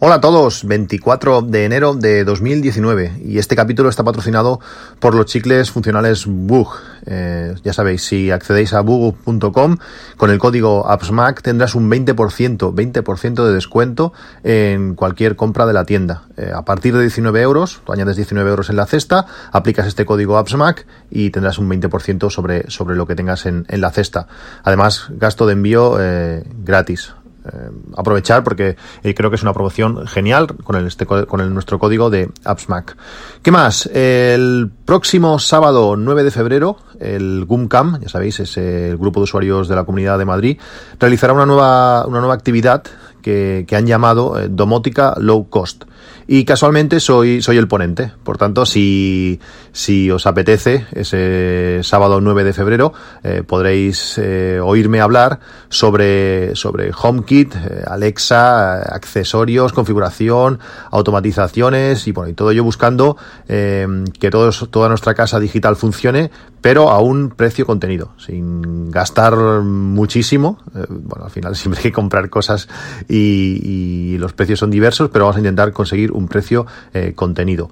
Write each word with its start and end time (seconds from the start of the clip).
Hola 0.00 0.14
a 0.14 0.20
todos, 0.20 0.62
24 0.62 1.42
de 1.42 1.64
enero 1.64 1.92
de 1.92 2.22
2019 2.22 3.14
y 3.20 3.38
este 3.38 3.56
capítulo 3.56 3.88
está 3.88 4.04
patrocinado 4.04 4.60
por 5.00 5.16
los 5.16 5.26
chicles 5.26 5.72
funcionales 5.72 6.24
Bug. 6.24 6.68
Eh, 7.04 7.56
ya 7.64 7.72
sabéis, 7.72 8.04
si 8.04 8.30
accedéis 8.30 8.74
a 8.74 8.80
bug.com 8.82 9.76
con 10.16 10.30
el 10.30 10.38
código 10.38 10.88
AppsMac 10.88 11.42
tendrás 11.42 11.74
un 11.74 11.90
20%, 11.90 12.14
20% 12.14 13.44
de 13.44 13.52
descuento 13.52 14.12
en 14.44 14.94
cualquier 14.94 15.34
compra 15.34 15.66
de 15.66 15.72
la 15.72 15.84
tienda. 15.84 16.28
Eh, 16.36 16.52
a 16.54 16.64
partir 16.64 16.94
de 16.94 17.00
19 17.00 17.42
euros, 17.42 17.80
tú 17.84 17.92
añades 17.92 18.14
19 18.14 18.48
euros 18.48 18.70
en 18.70 18.76
la 18.76 18.86
cesta, 18.86 19.26
aplicas 19.50 19.88
este 19.88 20.06
código 20.06 20.38
AppsMac 20.38 20.86
y 21.10 21.30
tendrás 21.30 21.58
un 21.58 21.68
20% 21.68 22.30
sobre, 22.30 22.70
sobre 22.70 22.94
lo 22.94 23.08
que 23.08 23.16
tengas 23.16 23.46
en, 23.46 23.66
en, 23.68 23.80
la 23.80 23.90
cesta. 23.90 24.28
Además, 24.62 25.08
gasto 25.10 25.44
de 25.44 25.54
envío 25.54 25.96
eh, 25.98 26.44
gratis. 26.62 27.14
Eh, 27.52 27.70
aprovechar 27.96 28.44
porque 28.44 28.76
eh, 29.02 29.14
creo 29.14 29.30
que 29.30 29.36
es 29.36 29.42
una 29.42 29.52
promoción 29.52 30.06
genial 30.06 30.46
con 30.46 30.76
el, 30.76 30.86
este, 30.86 31.06
con 31.06 31.40
el, 31.40 31.52
nuestro 31.52 31.78
código 31.78 32.10
de 32.10 32.30
AppsMac. 32.44 32.96
¿Qué 33.42 33.50
más? 33.50 33.86
El 33.86 34.70
próximo 34.84 35.38
sábado 35.38 35.96
9 35.96 36.24
de 36.24 36.30
febrero, 36.30 36.76
el 37.00 37.44
GUMCAM, 37.44 38.00
ya 38.00 38.08
sabéis, 38.08 38.40
es 38.40 38.56
el 38.56 38.96
grupo 38.96 39.20
de 39.20 39.24
usuarios 39.24 39.68
de 39.68 39.76
la 39.76 39.84
Comunidad 39.84 40.18
de 40.18 40.24
Madrid, 40.24 40.58
realizará 40.98 41.32
una 41.32 41.46
nueva, 41.46 42.06
una 42.06 42.18
nueva 42.18 42.34
actividad 42.34 42.82
que, 43.22 43.64
que 43.66 43.76
han 43.76 43.86
llamado 43.86 44.38
eh, 44.38 44.48
Domótica 44.50 45.14
Low 45.18 45.48
Cost. 45.48 45.84
Y 46.26 46.44
casualmente 46.44 47.00
soy, 47.00 47.40
soy 47.40 47.56
el 47.56 47.68
ponente. 47.68 48.12
Por 48.22 48.36
tanto, 48.36 48.66
si, 48.66 49.40
si 49.72 50.10
os 50.10 50.26
apetece, 50.26 50.86
ese 50.92 51.80
sábado 51.82 52.20
9 52.20 52.44
de 52.44 52.52
febrero, 52.52 52.92
eh, 53.22 53.42
podréis 53.46 54.18
eh, 54.18 54.60
oírme 54.62 55.00
hablar 55.00 55.40
sobre, 55.70 56.54
sobre 56.54 56.90
HomeKit, 56.92 57.54
Alexa, 57.86 58.82
accesorios, 58.94 59.72
configuración, 59.72 60.58
automatizaciones 60.90 62.06
y, 62.06 62.12
bueno, 62.12 62.28
y 62.28 62.34
todo 62.34 62.50
ello 62.50 62.64
buscando 62.64 63.16
que 63.46 64.30
todos, 64.30 64.68
toda 64.70 64.88
nuestra 64.88 65.14
casa 65.14 65.40
digital 65.40 65.76
funcione, 65.76 66.30
pero 66.60 66.90
a 66.90 67.00
un 67.00 67.30
precio 67.30 67.66
contenido, 67.66 68.12
sin 68.18 68.90
gastar 68.90 69.36
muchísimo. 69.62 70.58
bueno, 70.72 71.24
al 71.24 71.30
final 71.30 71.56
siempre 71.56 71.80
hay 71.80 71.90
que 71.90 71.92
comprar 71.92 72.30
cosas 72.30 72.68
y, 73.08 74.16
los 74.18 74.32
precios 74.32 74.58
son 74.58 74.70
diversos, 74.70 75.10
pero 75.10 75.26
vamos 75.26 75.36
a 75.36 75.40
intentar 75.40 75.72
conseguir 75.72 76.10
un 76.10 76.26
precio 76.26 76.66
eh, 76.92 77.12
contenido. 77.14 77.70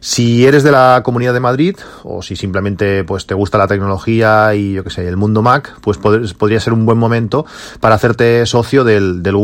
Si 0.00 0.46
eres 0.46 0.62
de 0.62 0.72
la 0.72 1.02
Comunidad 1.04 1.32
de 1.32 1.40
Madrid 1.40 1.76
o 2.02 2.22
si 2.22 2.36
simplemente 2.36 3.04
pues 3.04 3.26
te 3.26 3.34
gusta 3.34 3.58
la 3.58 3.66
tecnología 3.66 4.54
y 4.54 4.74
yo 4.74 4.84
que 4.84 4.90
sé, 4.90 5.06
el 5.06 5.16
mundo 5.16 5.42
Mac, 5.42 5.78
pues 5.80 5.98
podría 5.98 6.60
ser 6.60 6.72
un 6.72 6.86
buen 6.86 6.98
momento 6.98 7.46
para 7.80 7.94
hacerte 7.94 8.46
socio 8.46 8.84
del, 8.84 9.22
del. 9.22 9.36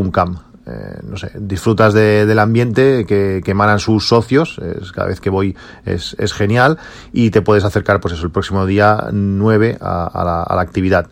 Eh, 0.64 1.00
no 1.02 1.16
sé, 1.16 1.32
disfrutas 1.34 1.92
de, 1.92 2.24
del 2.24 2.38
ambiente 2.38 3.04
que, 3.04 3.40
que, 3.44 3.50
emanan 3.50 3.80
sus 3.80 4.06
socios, 4.06 4.60
cada 4.94 5.08
vez 5.08 5.20
que 5.20 5.28
voy 5.28 5.56
es, 5.84 6.14
genial 6.32 6.78
y 7.12 7.30
te 7.30 7.42
puedes 7.42 7.64
acercar 7.64 7.98
pues 7.98 8.14
eso 8.14 8.24
el 8.24 8.30
próximo 8.30 8.64
día 8.64 9.08
9 9.10 9.78
a, 9.80 10.46
la, 10.48 10.60
actividad. 10.60 11.08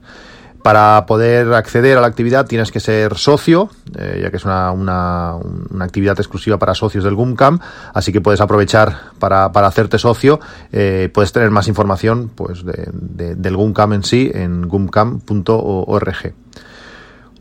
Para 0.62 1.05
poder 1.06 1.53
acceder 1.55 1.98
a 1.98 2.01
la 2.01 2.06
actividad 2.06 2.47
tienes 2.47 2.71
que 2.71 2.78
ser 2.78 3.17
socio, 3.17 3.71
eh, 3.98 4.21
ya 4.23 4.31
que 4.31 4.37
es 4.37 4.45
una, 4.45 4.71
una, 4.71 5.34
actividad 5.81 6.17
exclusiva 6.21 6.56
para 6.59 6.75
socios 6.75 7.03
del 7.03 7.17
GUMCAM, 7.17 7.59
así 7.93 8.12
que 8.12 8.21
puedes 8.21 8.41
aprovechar 8.41 9.11
para, 9.19 9.47
hacerte 9.47 9.98
socio. 9.98 10.38
Eh, 10.71 11.11
puedes 11.12 11.32
tener 11.32 11.50
más 11.50 11.67
información 11.67 12.31
pues, 12.32 12.65
de, 12.65 12.88
de, 12.93 13.34
del 13.34 13.56
GUMCAM 13.56 13.94
en 13.94 14.05
sí 14.05 14.31
en 14.32 14.69
gumcam.org. 14.69 16.34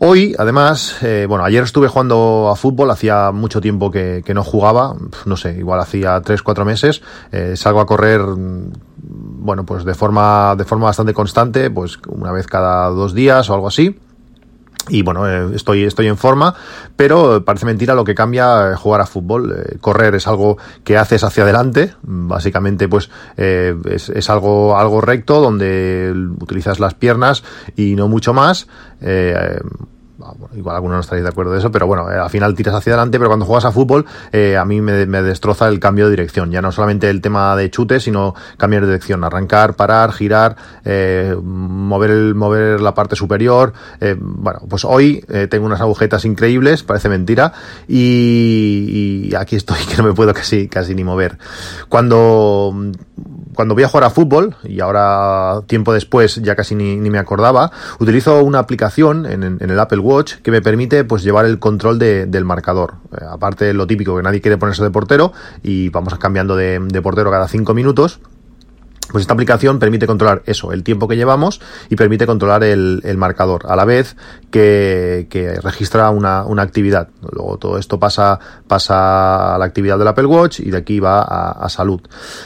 Hoy, 0.02 0.34
además, 0.40 1.04
eh, 1.04 1.26
bueno, 1.28 1.44
ayer 1.44 1.62
estuve 1.62 1.90
jugando 1.90 2.50
a 2.50 2.56
fútbol, 2.56 2.90
hacía 2.90 3.32
mucho 3.32 3.60
tiempo 3.60 3.92
que, 3.92 4.24
que 4.26 4.34
no 4.34 4.46
jugaba, 4.46 4.96
no 5.26 5.36
sé, 5.36 5.58
igual 5.58 5.82
hacía 5.82 6.22
3-4 6.22 6.64
meses, 6.64 7.02
eh, 7.34 7.58
salgo 7.58 7.82
a 7.82 7.86
correr 7.86 8.22
bueno, 9.40 9.66
pues 9.66 9.84
de 9.84 9.94
forma, 9.96 10.56
de 10.56 10.64
forma 10.64 10.86
bastante 10.86 11.14
constante, 11.14 11.70
pues 11.70 11.98
una 12.08 12.32
vez 12.32 12.48
cada 12.48 12.88
dos 12.90 13.14
días 13.14 13.50
o 13.50 13.54
algo 13.54 13.68
así. 13.68 14.00
Y 14.88 15.04
bueno, 15.04 15.28
eh, 15.28 15.56
estoy, 15.56 15.84
estoy 15.84 16.08
en 16.08 16.18
forma, 16.18 16.56
pero 16.96 17.44
parece 17.44 17.66
mentira 17.66 17.94
lo 17.94 18.04
que 18.04 18.16
cambia 18.16 18.76
jugar 18.76 19.02
a 19.02 19.06
fútbol. 19.06 19.52
Eh, 19.52 19.78
correr 19.80 20.16
es 20.16 20.28
algo 20.28 20.58
que 20.84 20.98
haces 20.98 21.24
hacia 21.24 21.44
adelante, 21.44 21.94
básicamente 22.02 22.88
pues 22.88 23.10
eh, 23.38 23.76
es, 23.86 24.10
es, 24.10 24.30
algo, 24.30 24.78
algo 24.78 25.02
recto 25.02 25.42
donde 25.42 26.14
utilizas 26.40 26.80
las 26.80 26.94
piernas 26.94 27.44
y 27.76 27.96
no 27.96 28.08
mucho 28.08 28.34
más. 28.34 28.68
Eh, 29.02 29.60
igual 30.56 30.76
algunos 30.76 30.96
no 30.96 31.02
estaréis 31.02 31.24
de 31.24 31.30
acuerdo 31.30 31.54
de 31.54 31.60
eso, 31.60 31.72
pero 31.72 31.88
bueno, 31.88 32.12
eh, 32.12 32.16
al 32.16 32.30
final 32.30 32.56
tiras 32.56 32.76
hacia 32.76 32.94
adelante, 32.94 33.18
pero 33.18 33.30
cuando 33.30 33.46
juegas 33.46 33.66
a 33.66 33.72
fútbol, 33.72 34.06
eh, 34.32 34.58
a 34.58 34.66
mí 34.66 34.82
me, 34.82 34.94
destroza 35.22 35.68
el 35.68 35.80
cambio 35.80 36.06
de 36.06 36.12
dirección. 36.12 36.52
Ya 36.52 36.62
no 36.62 36.72
solamente 36.72 37.10
el 37.10 37.22
tema 37.22 37.56
de 37.56 37.70
chute, 37.70 38.00
sino 38.00 38.36
cambiar 38.58 38.84
de 38.84 38.88
dirección, 38.88 39.24
arrancar, 39.24 39.76
parar, 39.76 40.12
girar, 40.12 40.56
eh, 40.86 41.36
mover, 41.42 42.12
el, 42.12 42.36
mover 42.36 42.82
la 42.82 42.94
parte 42.94 43.16
superior. 43.16 43.74
Bueno, 44.20 44.62
pues 44.70 44.86
hoy 44.86 45.24
tengo 45.50 45.66
unas 45.66 45.82
agujetas 45.82 46.26
increíbles, 46.26 46.84
parece 46.84 47.10
mentira, 47.10 47.54
y, 47.88 49.30
y, 49.30 49.36
aquí 49.36 49.56
estoy 49.56 49.80
que 49.90 49.98
no 49.98 50.04
me 50.04 50.14
puedo 50.14 50.34
casi, 50.34 50.68
casi 50.68 50.96
ni 50.96 51.04
mover. 51.04 51.38
Cuando 51.88 52.74
cuando 53.60 53.74
voy 53.74 53.84
a 53.84 53.90
jugar 53.90 54.06
a 54.06 54.10
fútbol, 54.10 54.56
y 54.64 54.80
ahora 54.80 55.62
tiempo 55.68 55.92
después 55.92 56.36
ya 56.42 56.56
casi 56.56 56.76
ni, 56.76 56.96
ni 56.96 57.10
me 57.10 57.18
acordaba, 57.18 57.70
utilizo 58.00 58.42
una 58.42 58.60
aplicación 58.60 59.26
en, 59.26 59.44
en, 59.44 59.70
el 59.70 59.78
Apple 59.78 60.00
Watch 60.00 60.09
que 60.42 60.52
me 60.52 60.62
permite 60.62 61.04
pues 61.04 61.24
llevar 61.24 61.46
el 61.46 61.60
control 61.60 62.00
de, 62.00 62.26
del 62.26 62.46
marcador. 62.46 62.96
Eh, 63.14 63.26
aparte 63.30 63.66
de 63.66 63.74
lo 63.74 63.86
típico 63.86 64.16
que 64.16 64.24
nadie 64.24 64.42
quiere 64.42 64.58
ponerse 64.58 64.84
de 64.84 64.90
portero 64.90 65.34
y 65.62 65.90
vamos 65.90 66.18
cambiando 66.18 66.56
de 66.56 67.02
portero 67.04 67.30
cada 67.32 67.48
cinco 67.48 67.74
minutos. 67.74 68.20
Pues 69.12 69.24
esta 69.24 69.34
aplicación 69.34 69.80
permite 69.80 70.06
controlar 70.06 70.44
eso, 70.46 70.72
el 70.72 70.84
tiempo 70.84 71.08
que 71.08 71.16
llevamos 71.16 71.60
y 71.90 71.96
permite 71.96 72.28
controlar 72.28 72.64
el, 72.64 73.02
el 73.04 73.18
marcador, 73.18 73.66
a 73.68 73.76
la 73.76 73.84
vez 73.84 74.16
que, 74.52 75.28
que 75.32 75.60
registra 75.62 76.12
una, 76.12 76.44
una, 76.46 76.62
actividad. 76.62 77.10
Luego 77.32 77.58
todo 77.58 77.80
esto 77.80 78.00
pasa, 78.00 78.40
pasa 78.68 79.56
a 79.56 79.58
la 79.58 79.66
actividad 79.66 79.98
del 79.98 80.08
Apple 80.08 80.26
Watch 80.26 80.60
y 80.60 80.70
de 80.70 80.78
aquí 80.78 81.00
va 81.00 81.22
a, 81.22 81.52
a 81.52 81.70
salud. 81.70 82.02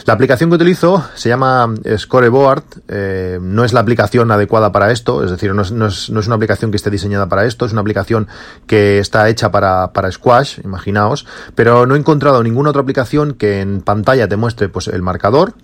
La 0.06 0.14
aplicación 0.14 0.50
que 0.50 0.56
utilizo 0.56 1.04
se 1.16 1.28
llama 1.28 1.74
Scoreboard, 1.98 2.64
eh, 2.88 3.40
no 3.42 3.66
es 3.66 3.74
la 3.74 3.82
aplicación 3.82 4.32
adecuada 4.32 4.72
para 4.72 4.92
esto, 4.92 5.24
es 5.24 5.32
decir, 5.32 5.54
no 5.54 5.64
es, 5.64 5.72
no, 5.72 5.88
es, 5.88 6.10
no 6.10 6.22
es, 6.22 6.28
una 6.28 6.36
aplicación 6.36 6.72
que 6.72 6.78
esté 6.78 6.90
diseñada 6.90 7.28
para 7.28 7.46
esto, 7.46 7.66
es 7.66 7.74
una 7.74 7.82
aplicación 7.82 8.30
que 8.68 9.00
está 9.00 9.28
hecha 9.28 9.52
para, 9.52 9.92
para 9.92 10.10
Squash, 10.12 10.60
imaginaos, 10.64 11.26
pero 11.56 11.86
no 11.86 11.96
he 11.96 12.00
encontrado 12.00 12.42
ninguna 12.42 12.70
otra 12.70 12.82
aplicación 12.82 13.34
que 13.34 13.60
en 13.60 13.82
pantalla 13.82 14.30
te 14.30 14.38
muestre 14.38 14.70
pues 14.70 14.88
el 14.88 15.02
marcador, 15.02 15.56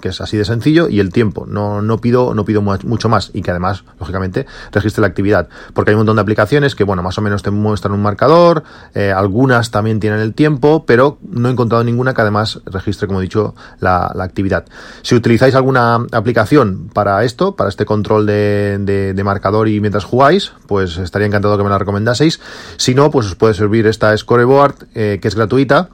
que 0.00 0.08
es 0.08 0.20
así 0.20 0.36
de 0.36 0.44
sencillo, 0.44 0.88
y 0.88 1.00
el 1.00 1.12
tiempo. 1.12 1.46
No, 1.46 1.82
no 1.82 1.98
pido, 1.98 2.34
no 2.34 2.44
pido 2.44 2.62
mucho 2.62 3.08
más 3.08 3.30
y 3.32 3.42
que 3.42 3.50
además, 3.50 3.84
lógicamente, 3.98 4.46
registre 4.72 5.00
la 5.00 5.08
actividad. 5.08 5.48
Porque 5.74 5.90
hay 5.90 5.94
un 5.94 6.00
montón 6.00 6.16
de 6.16 6.22
aplicaciones 6.22 6.74
que, 6.74 6.84
bueno, 6.84 7.02
más 7.02 7.18
o 7.18 7.22
menos 7.22 7.42
te 7.42 7.50
muestran 7.50 7.92
un 7.92 8.02
marcador, 8.02 8.62
eh, 8.94 9.12
algunas 9.12 9.70
también 9.70 10.00
tienen 10.00 10.20
el 10.20 10.34
tiempo, 10.34 10.84
pero 10.86 11.18
no 11.28 11.48
he 11.48 11.52
encontrado 11.52 11.84
ninguna 11.84 12.14
que 12.14 12.22
además 12.22 12.60
registre, 12.66 13.06
como 13.06 13.20
he 13.20 13.24
dicho, 13.24 13.54
la, 13.80 14.12
la 14.14 14.24
actividad. 14.24 14.64
Si 15.02 15.14
utilizáis 15.14 15.54
alguna 15.54 16.06
aplicación 16.12 16.90
para 16.92 17.24
esto, 17.24 17.56
para 17.56 17.68
este 17.68 17.84
control 17.84 18.26
de, 18.26 18.78
de, 18.80 19.14
de, 19.14 19.24
marcador 19.24 19.68
y 19.68 19.80
mientras 19.80 20.04
jugáis, 20.04 20.52
pues 20.66 20.98
estaría 20.98 21.26
encantado 21.26 21.56
que 21.56 21.64
me 21.64 21.70
la 21.70 21.78
recomendaseis. 21.78 22.40
Si 22.76 22.94
no, 22.94 23.10
pues 23.10 23.26
os 23.26 23.34
puede 23.34 23.54
servir 23.54 23.86
esta 23.86 24.16
Scoreboard, 24.16 24.86
eh, 24.94 25.18
que 25.20 25.28
es 25.28 25.34
gratuita 25.34 25.90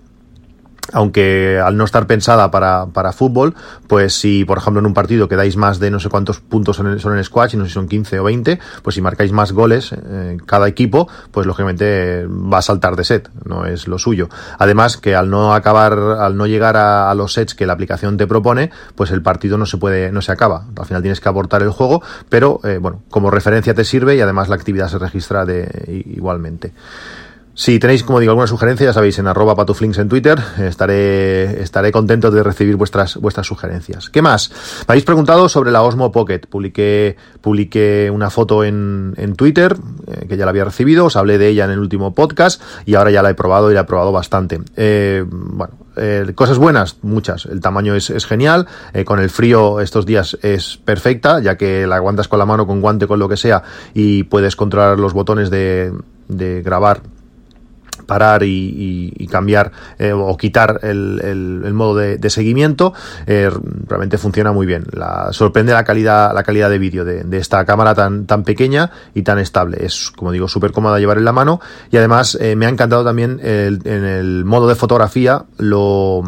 aunque 0.93 1.61
al 1.64 1.76
no 1.76 1.84
estar 1.84 2.06
pensada 2.06 2.50
para, 2.50 2.87
para 2.87 3.12
fútbol, 3.12 3.55
pues 3.87 4.14
si 4.14 4.44
por 4.44 4.58
ejemplo 4.58 4.81
en 4.81 4.87
un 4.87 4.94
partido 4.94 5.29
quedáis 5.29 5.56
más 5.56 5.79
de 5.79 5.90
no 5.90 6.00
sé 6.00 6.08
cuántos 6.08 6.40
puntos 6.40 6.76
son 6.76 6.88
en, 6.93 6.99
son 6.99 7.17
en 7.17 7.25
squash, 7.25 7.55
y 7.55 7.56
no 7.56 7.64
sé 7.64 7.70
si 7.70 7.75
son 7.75 7.88
15 7.88 8.19
o 8.20 8.25
20, 8.25 8.58
pues 8.82 8.94
si 8.94 9.00
marcáis 9.00 9.32
más 9.32 9.52
goles 9.52 9.93
eh, 9.93 10.38
cada 10.46 10.69
equipo, 10.69 11.08
pues 11.31 11.46
lógicamente 11.46 12.26
va 12.26 12.58
a 12.58 12.62
saltar 12.62 12.96
de 12.96 13.05
set, 13.05 13.31
no 13.44 13.67
es 13.67 13.87
lo 13.87 13.99
suyo. 13.99 14.29
Además 14.58 14.96
que 14.96 15.14
al 15.14 15.31
no 15.31 15.55
acabar, 15.55 15.93
al 15.93 16.37
no 16.37 16.46
llegar 16.46 16.76
a, 16.76 17.11
a 17.11 17.14
los 17.14 17.32
sets 17.34 17.55
que 17.55 17.67
la 17.67 17.73
aplicación 17.73 18.17
te 18.17 18.26
propone, 18.26 18.70
pues 18.94 19.11
el 19.11 19.23
partido 19.23 19.58
no 19.58 19.67
se 19.67 19.76
puede, 19.76 20.12
no 20.12 20.23
se 20.23 20.32
acaba. 20.32 20.64
Al 20.76 20.87
final 20.87 21.02
tienes 21.02 21.20
que 21.20 21.29
abortar 21.29 21.62
el 21.62 21.70
juego, 21.70 22.02
pero 22.29 22.61
eh, 22.64 22.79
bueno, 22.79 23.02
como 23.11 23.31
referencia 23.31 23.75
te 23.75 23.84
sirve 23.84 24.17
y 24.17 24.20
además 24.20 24.49
la 24.49 24.56
actividad 24.56 24.88
se 24.88 24.99
registra 24.99 25.44
de, 25.44 26.05
igualmente. 26.14 26.73
Si 27.55 27.79
tenéis, 27.79 28.03
como 28.03 28.19
digo, 28.19 28.31
alguna 28.31 28.47
sugerencia, 28.47 28.87
ya 28.87 28.93
sabéis, 28.95 29.19
en 29.19 29.27
arroba 29.27 29.55
patuflinks 29.55 29.99
en 29.99 30.09
Twitter, 30.09 30.39
estaré, 30.59 31.63
estaré 31.63 31.93
contento 31.93 32.31
de 32.31 32.43
recibir 32.43 32.77
vuestras, 32.77 33.19
vuestras 33.19 33.47
sugerencias. 33.47 34.09
¿Qué 34.09 34.23
más? 34.23 34.51
Me 34.89 34.93
habéis 34.93 35.05
preguntado 35.05 35.51
sobre 35.51 35.71
la 35.71 35.83
Osmo 35.83 36.13
Pocket. 36.13 36.41
Publiqué, 36.49 37.17
publiqué 37.43 38.11
una 38.11 38.31
foto 38.31 38.65
en, 38.65 39.13
en 39.19 39.35
Twitter 39.35 39.77
eh, 40.07 40.27
que 40.29 40.39
ya 40.39 40.47
la 40.47 40.51
había 40.51 40.65
recibido, 40.65 41.05
os 41.05 41.17
hablé 41.17 41.37
de 41.37 41.49
ella 41.49 41.67
en 41.67 41.73
el 41.73 41.79
último 41.79 42.15
podcast 42.15 42.63
y 42.87 42.95
ahora 42.95 43.11
ya 43.11 43.23
la 43.23 43.29
he 43.29 43.35
probado 43.35 43.71
y 43.71 43.75
la 43.75 43.81
he 43.81 43.85
probado 43.85 44.13
bastante. 44.13 44.61
Eh, 44.77 45.23
bueno, 45.29 45.75
cosas 46.35 46.57
buenas, 46.57 46.97
muchas. 47.03 47.45
El 47.45 47.61
tamaño 47.61 47.95
es, 47.95 48.09
es 48.09 48.25
genial, 48.25 48.67
con 49.05 49.21
el 49.21 49.29
frío 49.29 49.81
estos 49.81 50.07
días 50.07 50.39
es 50.41 50.79
perfecta, 50.79 51.41
ya 51.41 51.59
que 51.59 51.87
la 51.87 51.97
aguantas 51.97 52.29
con 52.29 52.39
la 52.39 52.47
mano, 52.47 52.67
con 52.67 52.81
guante, 52.81 53.07
con 53.07 53.19
lo 53.19 53.29
que 53.29 53.37
sea 53.37 53.63
y 53.93 54.23
puedes 54.23 54.57
controlar 54.57 54.99
los 54.99 55.13
botones 55.13 55.51
de, 55.51 55.93
de 56.29 56.63
grabar 56.63 57.03
parar 58.07 58.43
y, 58.45 59.29
cambiar 59.31 59.73
eh, 59.99 60.13
o 60.13 60.37
quitar 60.37 60.81
el, 60.83 61.71
modo 61.73 61.97
de, 61.97 62.31
seguimiento 62.31 62.93
eh, 63.27 63.51
realmente 63.87 64.19
funciona 64.19 64.53
muy 64.53 64.67
bien. 64.67 64.85
La, 64.93 65.29
sorprende 65.33 65.73
la 65.73 65.85
calidad 65.85 66.35
la 66.35 66.43
calidad 66.43 66.71
de 66.71 66.79
vídeo 66.79 67.05
de, 67.05 67.25
esta 67.39 67.65
cámara 67.65 67.95
tan 67.95 68.27
tan 68.27 68.45
pequeña 68.45 68.91
y 69.15 69.23
tan 69.23 69.39
estable. 69.39 69.79
Es 69.85 70.13
como 70.15 70.33
digo 70.33 70.49
súper 70.49 70.73
cómoda 70.73 70.99
llevar 70.99 71.19
en 71.19 71.25
la 71.25 71.33
mano 71.33 71.61
y 71.91 71.97
además 71.97 72.37
eh, 72.41 72.57
me 72.57 72.67
ha 72.67 72.69
encantado 72.69 73.05
también 73.05 73.41
en 73.43 74.05
el 74.05 74.45
modo 74.45 74.69
de 74.69 74.75
fotografía 74.75 75.45
lo, 75.59 76.23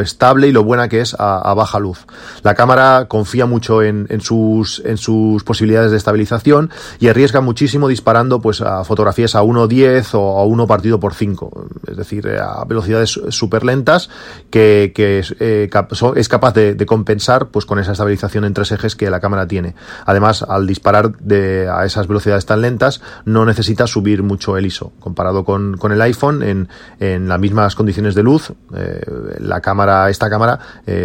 estable 0.00 0.48
y 0.48 0.52
lo 0.52 0.64
buena 0.64 0.88
que 0.88 1.00
es 1.00 1.16
a, 1.18 1.54
baja 1.54 1.78
luz. 1.78 2.06
La 2.42 2.54
cámara 2.54 3.06
confía 3.08 3.46
mucho 3.46 3.82
en, 3.82 4.06
sus 4.20 4.82
en 4.84 4.96
sus 4.96 5.42
posibilidades 5.44 5.90
de 5.90 5.96
estabilización 5.96 6.70
y 7.00 7.08
arriesga 7.08 7.40
muchísimo 7.40 7.88
disparando 7.88 8.40
pues 8.40 8.60
a 8.60 8.84
fotografías 8.84 9.34
a 9.34 9.42
1.10 9.42 10.14
o 10.14 10.38
a 10.38 10.44
1 10.44 10.66
partido 10.66 10.97
por 11.00 11.14
5, 11.14 11.68
es 11.88 11.96
decir, 11.96 12.26
eh, 12.26 12.38
a 12.38 12.64
velocidades 12.64 13.20
súper 13.28 13.64
lentas 13.64 14.10
que, 14.50 14.92
eh, 14.96 15.70
es, 16.16 16.28
capaz 16.28 16.54
de, 16.54 16.86
compensar 16.86 17.48
pues 17.48 17.66
con 17.66 17.78
esa 17.78 17.92
estabilización 17.92 18.44
en 18.44 18.54
tres 18.54 18.72
ejes 18.72 18.96
que 18.96 19.10
la 19.10 19.20
cámara 19.20 19.46
tiene. 19.46 19.74
Además, 20.06 20.42
al 20.42 20.66
disparar 20.66 21.18
de, 21.18 21.68
a 21.68 21.84
esas 21.84 22.06
velocidades 22.06 22.46
tan 22.46 22.60
lentas, 22.62 23.00
no 23.24 23.44
necesita 23.44 23.86
subir 23.86 24.22
mucho 24.22 24.56
el 24.56 24.66
ISO. 24.66 24.92
Comparado 25.00 25.44
con, 25.44 25.78
el 25.90 26.02
iPhone, 26.02 26.42
en, 26.42 27.28
las 27.28 27.40
mismas 27.40 27.74
condiciones 27.74 28.14
de 28.14 28.22
luz, 28.22 28.52
eh, 28.74 29.00
la 29.38 29.60
cámara, 29.60 30.10
esta 30.10 30.30
cámara 30.30 30.58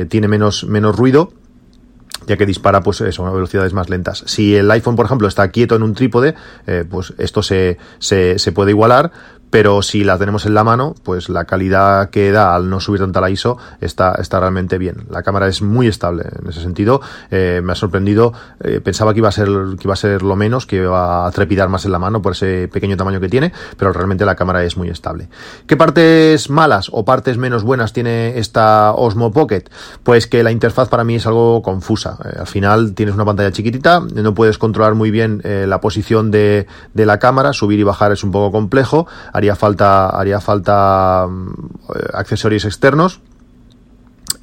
tiene 0.09 0.27
menos, 0.27 0.63
ruido 0.95 1.33
ya 2.25 2.37
que 2.37 2.45
dispara 2.45 2.81
pues 2.81 3.01
eso, 3.01 3.25
a 3.25 3.31
velocidades 3.33 3.73
más 3.73 3.89
lentas. 3.89 4.23
Si 4.27 4.55
el 4.55 4.71
iPhone, 4.71 4.95
por 4.95 5.05
ejemplo, 5.05 5.27
está 5.27 5.49
quieto 5.49 5.75
en 5.75 5.83
un 5.83 5.93
trípode, 5.93 6.35
pues 6.89 7.13
esto 7.17 7.43
se, 7.43 7.77
puede 8.53 8.71
igualar, 8.71 9.11
pero 9.53 9.83
si 9.83 10.03
la 10.03 10.17
tenemos 10.17 10.47
en 10.47 10.55
la 10.55 10.63
mano, 10.63 10.95
pues 11.03 11.29
la 11.29 11.45
calidad 11.45 12.09
que 12.09 12.31
da 12.31 12.55
al 12.55 12.71
no 12.71 12.79
subir 12.79 13.01
tanta 13.01 13.21
la 13.21 13.29
ISO 13.29 13.59
está, 13.81 14.15
está 14.15 14.39
realmente 14.39 14.79
bien. 14.79 15.05
La 15.11 15.21
cámara 15.21 15.47
es 15.47 15.61
muy 15.61 15.85
estable 15.85 16.23
en 16.41 16.49
ese 16.49 16.59
sentido. 16.59 17.01
Eh, 17.29 17.61
me 17.63 17.73
ha 17.73 17.75
sorprendido. 17.75 18.33
Eh, 18.63 18.81
pensaba 18.83 19.13
que 19.13 19.19
iba 19.19 19.29
a 19.29 19.31
ser 19.31 19.47
que 19.77 19.83
iba 19.83 19.93
a 19.93 19.95
ser 19.95 20.23
lo 20.23 20.35
menos, 20.35 20.65
que 20.65 20.77
iba 20.77 21.27
a 21.27 21.31
trepidar 21.31 21.69
más 21.69 21.85
en 21.85 21.91
la 21.91 21.99
mano 21.99 22.19
por 22.19 22.31
ese 22.31 22.67
pequeño 22.67 22.97
tamaño 22.97 23.19
que 23.19 23.29
tiene, 23.29 23.53
pero 23.77 23.93
realmente 23.93 24.25
la 24.25 24.35
cámara 24.35 24.63
es 24.63 24.75
muy 24.75 24.89
estable. 24.89 25.29
¿Qué 25.67 25.77
partes 25.77 26.49
malas 26.49 26.89
o 26.91 27.05
partes 27.05 27.37
menos 27.37 27.61
buenas 27.61 27.93
tiene 27.93 28.39
esta 28.39 28.93
Osmo 28.93 29.31
Pocket? 29.31 29.65
Pues 30.01 30.25
que 30.25 30.41
la 30.41 30.51
interfaz 30.51 30.89
para 30.89 31.03
mí 31.03 31.13
es 31.13 31.27
algo 31.27 31.61
confusa. 31.61 32.17
Eh, 32.25 32.37
al 32.39 32.47
final 32.47 32.95
tienes 32.95 33.13
una 33.13 33.23
pantalla 33.23 33.51
chiquitita, 33.51 33.99
no 33.99 34.33
puedes 34.33 34.57
controlar 34.57 34.95
muy 34.95 35.11
bien 35.11 35.43
la 35.43 35.79
posición 35.79 36.31
de, 36.31 36.65
de 36.95 37.05
la 37.05 37.19
cámara, 37.19 37.53
subir 37.53 37.79
y 37.79 37.83
bajar 37.83 38.11
es 38.11 38.23
un 38.23 38.31
poco 38.31 38.51
complejo 38.51 39.05
haría 39.43 39.55
falta, 39.55 40.09
haría 40.09 40.39
falta 40.39 41.27
mm, 41.27 41.51
accesorios 42.13 42.63
externos 42.63 43.19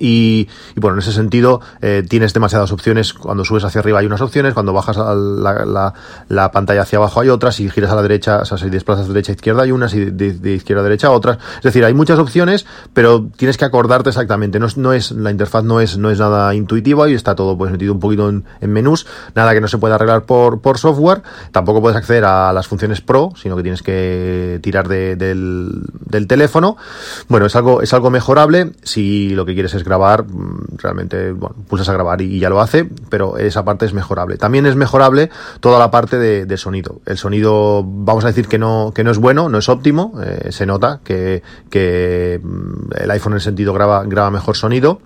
y, 0.00 0.48
bueno, 0.76 0.94
en 0.96 1.00
ese 1.00 1.12
sentido 1.12 1.60
eh, 1.82 2.02
tienes 2.08 2.32
demasiadas 2.32 2.72
opciones. 2.72 3.12
Cuando 3.12 3.44
subes 3.44 3.64
hacia 3.64 3.80
arriba 3.80 4.00
hay 4.00 4.06
unas 4.06 4.22
opciones, 4.22 4.54
cuando 4.54 4.72
bajas 4.72 4.96
la, 4.96 5.94
la, 6.28 6.50
pantalla 6.50 6.82
hacia 6.82 6.98
abajo 6.98 7.20
hay 7.20 7.28
otras, 7.28 7.60
y 7.60 7.68
giras 7.68 7.92
a 7.92 7.94
la 7.94 8.02
derecha, 8.02 8.38
o 8.38 8.44
sea, 8.46 8.56
si 8.56 8.70
desplazas 8.70 9.06
de 9.06 9.12
derecha 9.12 9.32
a 9.32 9.34
izquierda 9.34 9.62
hay 9.62 9.72
unas 9.72 9.92
y 9.94 10.06
de, 10.06 10.52
izquierda 10.52 10.80
a 10.80 10.84
derecha 10.84 11.10
otras. 11.10 11.38
Es 11.58 11.64
decir, 11.64 11.84
hay 11.84 11.92
muchas 11.92 12.18
opciones, 12.18 12.64
pero 12.94 13.28
tienes 13.36 13.58
que 13.58 13.66
acordarte 13.66 14.08
exactamente. 14.08 14.58
No 14.58 14.66
es, 14.66 14.78
no 14.78 14.94
es 14.94 15.12
la 15.12 15.30
interfaz 15.30 15.64
no 15.64 15.80
es, 15.80 15.98
no 15.98 16.10
es 16.10 16.18
nada 16.18 16.54
intuitiva 16.54 17.08
y 17.08 17.14
está 17.14 17.34
todo 17.34 17.58
pues 17.58 17.70
metido 17.70 17.92
un 17.92 18.00
poquito 18.00 18.28
en, 18.28 18.44
menús, 18.62 19.06
nada 19.34 19.52
que 19.52 19.60
no 19.60 19.68
se 19.68 19.76
pueda 19.76 19.96
arreglar 19.96 20.24
por, 20.24 20.62
por 20.62 20.78
software. 20.78 21.22
Tampoco 21.52 21.82
puedes 21.82 21.96
acceder 21.96 22.24
a 22.24 22.52
las 22.54 22.66
funciones 22.66 23.02
Pro, 23.02 23.32
sino 23.36 23.56
que 23.56 23.62
tienes 23.62 23.82
que 23.82 24.60
tirar 24.62 24.88
del, 24.88 25.82
del 26.00 26.26
teléfono. 26.26 26.78
Bueno, 27.28 27.46
es 27.46 27.54
algo, 27.54 27.82
es 27.82 27.92
algo 27.92 28.10
mejorable 28.10 28.72
si 28.82 29.30
lo 29.30 29.44
que 29.44 29.52
quieres 29.52 29.74
es 29.74 29.84
grabar, 29.90 30.24
mm, 30.24 30.78
realmente, 30.78 31.32
bueno, 31.32 31.56
pulsas 31.68 31.88
a 31.88 31.92
grabar 31.92 32.22
y, 32.22 32.38
ya 32.38 32.48
lo 32.48 32.60
hace, 32.60 32.88
pero 33.08 33.36
esa 33.38 33.64
parte 33.64 33.86
es 33.86 33.92
mejorable. 33.92 34.36
También 34.36 34.66
es 34.66 34.76
mejorable 34.76 35.30
toda 35.58 35.78
la 35.78 35.90
parte 35.90 36.18
de, 36.18 36.56
sonido. 36.56 37.00
El 37.06 37.18
sonido, 37.18 37.82
vamos 37.84 38.24
a 38.24 38.28
decir 38.28 38.46
que 38.46 38.58
no, 38.58 38.92
que 38.94 39.02
no 39.02 39.10
es 39.10 39.18
bueno, 39.18 39.48
no 39.48 39.58
es 39.58 39.68
óptimo, 39.68 40.14
eh, 40.22 40.52
se 40.52 40.66
nota 40.66 41.00
que, 41.02 41.42
que 41.70 42.40
mm, 42.42 43.02
el 43.02 43.10
iPhone 43.10 43.32
en 43.32 43.36
el 43.36 43.42
sentido 43.42 43.72
graba, 43.72 44.04
graba 44.04 44.30
mejor 44.30 44.56
sonido 44.56 45.00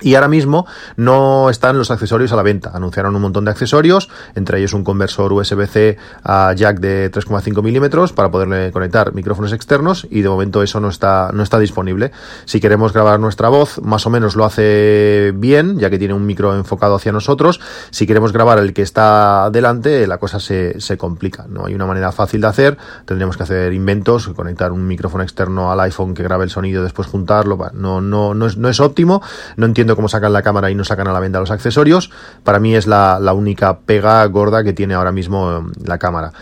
y 0.00 0.14
ahora 0.14 0.28
mismo 0.28 0.66
no 0.96 1.50
están 1.50 1.78
los 1.78 1.90
accesorios 1.90 2.32
a 2.32 2.36
la 2.36 2.42
venta. 2.42 2.70
Anunciaron 2.74 3.14
un 3.14 3.22
montón 3.22 3.44
de 3.44 3.50
accesorios, 3.50 4.08
entre 4.34 4.58
ellos 4.58 4.72
un 4.72 4.84
conversor 4.84 5.32
USB-C 5.32 5.98
a 6.24 6.52
jack 6.54 6.80
de 6.80 7.10
3,5 7.10 7.62
milímetros 7.62 8.12
para 8.12 8.30
poderle 8.30 8.72
conectar 8.72 9.12
micrófonos 9.14 9.52
externos 9.52 10.06
y 10.10 10.22
de 10.22 10.28
momento 10.28 10.62
eso 10.62 10.80
no 10.80 10.88
está, 10.88 11.30
no 11.32 11.42
está 11.42 11.58
disponible. 11.58 12.12
Si 12.44 12.60
queremos 12.60 12.92
grabar 12.92 13.20
nuestra 13.20 13.48
voz, 13.48 13.80
más 13.82 14.06
o 14.06 14.10
menos 14.10 14.36
lo 14.36 14.44
hace 14.44 15.32
bien, 15.34 15.78
ya 15.78 15.90
que 15.90 15.98
tiene 15.98 16.14
un 16.14 16.26
micro 16.26 16.56
enfocado 16.56 16.94
hacia 16.94 17.12
nosotros. 17.12 17.60
Si 17.90 18.06
queremos 18.06 18.32
grabar 18.32 18.58
el 18.58 18.72
que 18.72 18.82
está 18.82 19.50
delante, 19.50 20.06
la 20.06 20.18
cosa 20.18 20.40
se, 20.40 20.80
se 20.80 20.96
complica. 20.96 21.46
No 21.48 21.66
hay 21.66 21.74
una 21.74 21.86
manera 21.86 22.12
fácil 22.12 22.40
de 22.40 22.46
hacer. 22.46 22.78
Tendríamos 23.04 23.36
que 23.36 23.42
hacer 23.42 23.72
inventos, 23.72 24.28
conectar 24.28 24.72
un 24.72 24.86
micrófono 24.86 25.22
externo 25.22 25.70
al 25.70 25.80
iPhone 25.80 26.14
que 26.14 26.22
grabe 26.22 26.44
el 26.44 26.50
sonido, 26.50 26.82
después 26.82 27.08
juntarlo. 27.08 27.58
No, 27.74 28.00
no, 28.00 28.34
no 28.34 28.46
es, 28.46 28.56
no 28.56 28.68
es 28.68 28.80
óptimo. 28.80 29.22
No 29.56 29.66
entiendo 29.66 29.79
cómo 29.86 30.08
sacan 30.08 30.32
la 30.32 30.42
cámara 30.42 30.70
y 30.70 30.74
no 30.74 30.84
sacan 30.84 31.08
a 31.08 31.12
la 31.12 31.20
venta 31.20 31.40
los 31.40 31.50
accesorios. 31.50 32.10
Para 32.44 32.58
mí 32.58 32.74
es 32.74 32.86
la, 32.86 33.18
única 33.34 33.80
pega 33.80 34.24
gorda 34.26 34.64
que 34.64 34.72
tiene 34.72 34.94
ahora 34.94 35.12
mismo 35.12 35.50
em, 35.52 35.72
la 35.84 35.98
cámara. 35.98 36.32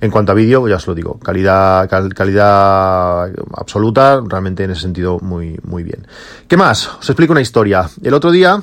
En 0.00 0.10
cuanto 0.10 0.32
a 0.32 0.34
vídeo, 0.34 0.68
ya 0.68 0.76
os 0.76 0.86
lo 0.86 0.94
digo, 0.94 1.18
calidad, 1.18 1.88
calidad 1.88 3.30
absoluta, 3.56 4.20
realmente 4.26 4.64
en 4.64 4.70
ese 4.70 4.82
sentido 4.82 5.18
muy, 5.20 5.58
muy 5.62 5.84
bien. 5.84 6.06
¿Qué 6.46 6.56
más? 6.56 6.88
Os 7.00 7.08
explico 7.08 7.32
una 7.32 7.40
historia. 7.40 7.88
El 8.02 8.12
otro 8.12 8.30
día 8.30 8.62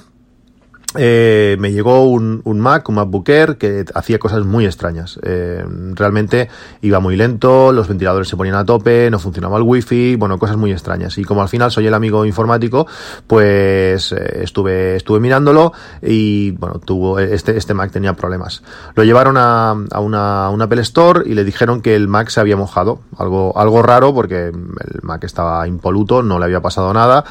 eh, 0.95 1.57
me 1.59 1.71
llegó 1.71 2.05
un, 2.05 2.41
un, 2.43 2.59
Mac, 2.59 2.87
un 2.89 2.95
MacBook 2.95 3.27
Air, 3.29 3.57
que 3.57 3.85
hacía 3.93 4.19
cosas 4.19 4.45
muy 4.45 4.65
extrañas. 4.65 5.19
Eh, 5.23 5.63
realmente 5.93 6.49
iba 6.81 6.99
muy 6.99 7.15
lento, 7.15 7.71
los 7.71 7.87
ventiladores 7.87 8.27
se 8.27 8.37
ponían 8.37 8.55
a 8.55 8.65
tope, 8.65 9.09
no 9.09 9.19
funcionaba 9.19 9.57
el 9.57 9.63
wifi, 9.63 10.15
bueno, 10.15 10.37
cosas 10.37 10.57
muy 10.57 10.71
extrañas. 10.71 11.17
Y 11.17 11.23
como 11.23 11.41
al 11.41 11.49
final 11.49 11.71
soy 11.71 11.87
el 11.87 11.93
amigo 11.93 12.25
informático, 12.25 12.87
pues 13.27 14.11
eh, 14.11 14.41
estuve, 14.43 14.95
estuve 14.95 15.19
mirándolo 15.19 15.73
y 16.01 16.51
bueno, 16.51 16.79
tuvo, 16.79 17.19
este, 17.19 17.57
este 17.57 17.73
Mac 17.73 17.91
tenía 17.91 18.13
problemas. 18.13 18.63
Lo 18.95 19.03
llevaron 19.03 19.37
a, 19.37 19.71
a 19.91 19.99
una, 19.99 20.49
una 20.49 20.65
Apple 20.65 20.81
Store 20.81 21.23
y 21.25 21.33
le 21.33 21.43
dijeron 21.43 21.81
que 21.81 21.95
el 21.95 22.07
Mac 22.07 22.29
se 22.29 22.39
había 22.39 22.57
mojado. 22.57 23.01
Algo, 23.17 23.57
algo 23.57 23.81
raro 23.81 24.13
porque 24.13 24.47
el 24.47 24.99
Mac 25.01 25.23
estaba 25.23 25.67
impoluto, 25.67 26.23
no 26.23 26.39
le 26.39 26.45
había 26.45 26.61
pasado 26.61 26.93
nada. 26.93 27.23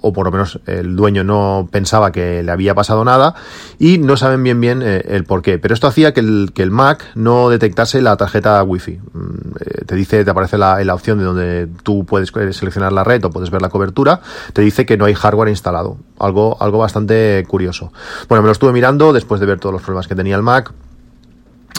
Eh, 0.00 0.06
o 0.10 0.12
por 0.12 0.26
lo 0.26 0.32
menos 0.32 0.60
el 0.66 0.96
dueño 0.96 1.24
no 1.24 1.68
pensaba 1.70 2.12
que 2.12 2.42
le 2.42 2.52
había 2.52 2.74
pasado 2.74 3.04
nada 3.04 3.34
y 3.78 3.98
no 3.98 4.16
saben 4.16 4.42
bien 4.42 4.60
bien 4.60 4.82
eh, 4.82 5.02
el 5.08 5.24
por 5.24 5.42
qué. 5.42 5.58
Pero 5.58 5.74
esto 5.74 5.86
hacía 5.86 6.12
que 6.12 6.20
el, 6.20 6.52
que 6.54 6.62
el 6.62 6.70
Mac 6.70 7.04
no 7.14 7.48
detectase 7.48 8.00
la 8.02 8.16
tarjeta 8.16 8.62
Wi-Fi. 8.62 8.98
Mm, 9.12 9.28
eh, 9.60 9.84
te 9.86 9.94
dice, 9.94 10.24
te 10.24 10.30
aparece 10.30 10.58
la, 10.58 10.82
la 10.84 10.94
opción 10.94 11.18
de 11.18 11.24
donde 11.24 11.68
tú 11.82 12.04
puedes 12.04 12.30
seleccionar 12.56 12.92
la 12.92 13.04
red 13.04 13.24
o 13.24 13.30
puedes 13.30 13.50
ver 13.50 13.62
la 13.62 13.68
cobertura, 13.68 14.20
te 14.52 14.62
dice 14.62 14.86
que 14.86 14.96
no 14.96 15.04
hay 15.04 15.14
hardware 15.14 15.48
instalado. 15.48 15.98
Algo, 16.18 16.56
algo 16.60 16.78
bastante 16.78 17.44
curioso. 17.48 17.92
Bueno, 18.28 18.42
me 18.42 18.46
lo 18.46 18.52
estuve 18.52 18.72
mirando 18.72 19.12
después 19.12 19.40
de 19.40 19.46
ver 19.46 19.58
todos 19.58 19.72
los 19.72 19.82
problemas 19.82 20.06
que 20.08 20.14
tenía 20.14 20.36
el 20.36 20.42
Mac. 20.42 20.72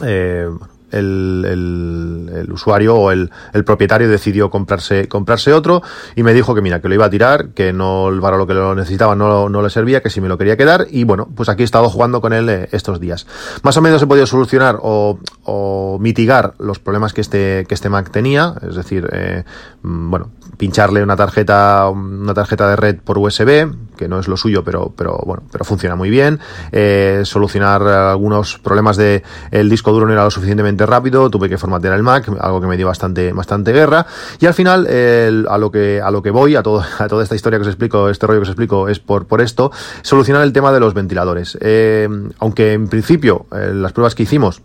Eh, 0.04 0.50
el, 0.91 2.29
el, 2.31 2.51
usuario 2.51 2.95
o 2.95 3.12
el, 3.12 3.31
el, 3.53 3.63
propietario 3.63 4.10
decidió 4.10 4.50
comprarse, 4.50 5.07
comprarse 5.07 5.53
otro 5.53 5.81
y 6.15 6.24
me 6.24 6.33
dijo 6.33 6.53
que 6.53 6.62
mira, 6.62 6.81
que 6.81 6.89
lo 6.89 6.95
iba 6.95 7.05
a 7.05 7.10
tirar, 7.10 7.50
que 7.50 7.74
no 7.74 8.10
para 8.21 8.38
lo 8.38 8.48
que 8.48 8.53
lo 8.53 8.75
necesitaba 8.75 9.15
no, 9.15 9.50
no 9.50 9.62
le 9.62 9.69
servía, 9.69 10.01
que 10.01 10.10
si 10.10 10.21
me 10.21 10.27
lo 10.27 10.38
quería 10.38 10.57
quedar 10.57 10.88
y 10.89 11.03
bueno, 11.03 11.29
pues 11.36 11.50
aquí 11.50 11.62
he 11.62 11.65
estado 11.65 11.89
jugando 11.89 12.21
con 12.21 12.33
él 12.33 12.50
eh, 12.50 12.69
estos 12.71 13.00
días. 13.00 13.27
Más 13.63 13.77
o 13.77 13.81
menos 13.81 14.01
he 14.01 14.07
podido 14.07 14.25
solucionar 14.25 14.77
o, 14.81 15.19
o 15.43 15.98
mitigar 16.00 16.53
los 16.60 16.79
problemas 16.79 17.13
que 17.13 17.21
este, 17.21 17.65
que 17.67 17.74
este 17.74 17.89
Mac 17.89 18.12
tenía, 18.12 18.55
es 18.67 18.75
decir, 18.75 19.07
eh, 19.12 19.43
mm, 19.83 20.10
bueno, 20.10 20.31
pincharle 20.57 21.01
una 21.03 21.15
tarjeta, 21.15 21.89
una 21.89 22.33
tarjeta 22.33 22.69
de 22.69 22.75
red 22.75 22.98
por 23.03 23.17
USB, 23.17 23.74
que 23.98 24.07
no 24.07 24.19
es 24.19 24.27
lo 24.27 24.38
suyo, 24.38 24.63
pero, 24.63 24.93
pero 24.95 25.19
bueno, 25.25 25.43
pero 25.51 25.65
funciona 25.65 25.95
muy 25.95 26.10
bien, 26.10 26.39
eh, 26.71 27.21
solucionar 27.24 27.83
algunos 27.83 28.60
problemas 28.60 28.98
de 28.98 29.24
el 29.51 29.69
disco 29.69 29.91
duro 29.91 30.05
no 30.05 30.13
era 30.13 30.24
lo 30.24 30.31
suficientemente 30.31 30.81
rápido, 30.86 31.30
tuve 31.30 31.50
que 31.50 31.58
formatear 31.58 31.94
el 31.94 32.04
Mac, 32.04 32.30
algo 32.40 32.62
que 32.62 32.68
me 32.68 32.78
dio 32.78 32.88
bastante, 32.88 33.34
bastante 33.34 33.72
guerra. 33.72 34.06
Y 34.40 34.46
al 34.46 34.54
final, 34.54 34.88
a 35.50 35.58
lo 35.58 35.72
que, 35.72 36.02
a 36.02 36.12
lo 36.12 36.22
que 36.22 36.32
voy, 36.32 36.56
a 36.56 36.64
todo, 36.64 36.84
a 37.00 37.08
toda 37.08 37.24
esta 37.24 37.36
historia 37.36 37.60
que 37.60 37.64
os 37.64 37.68
explico, 37.68 38.10
este 38.10 38.28
rollo 38.28 38.40
que 38.40 38.44
os 38.44 38.50
explico, 38.50 38.90
es 38.90 39.00
por, 39.00 39.26
por 39.26 39.42
esto, 39.42 39.72
solucionar 40.02 40.44
el 40.44 40.54
tema 40.54 40.72
de 40.72 40.80
los 40.80 40.94
ventiladores. 40.94 41.58
Eh, 41.62 42.08
aunque 42.40 42.74
en 42.74 42.88
principio, 42.88 43.46
eh, 43.52 43.72
las 43.74 43.94
pruebas 43.94 44.16
que 44.16 44.24
hicimos, 44.24 44.62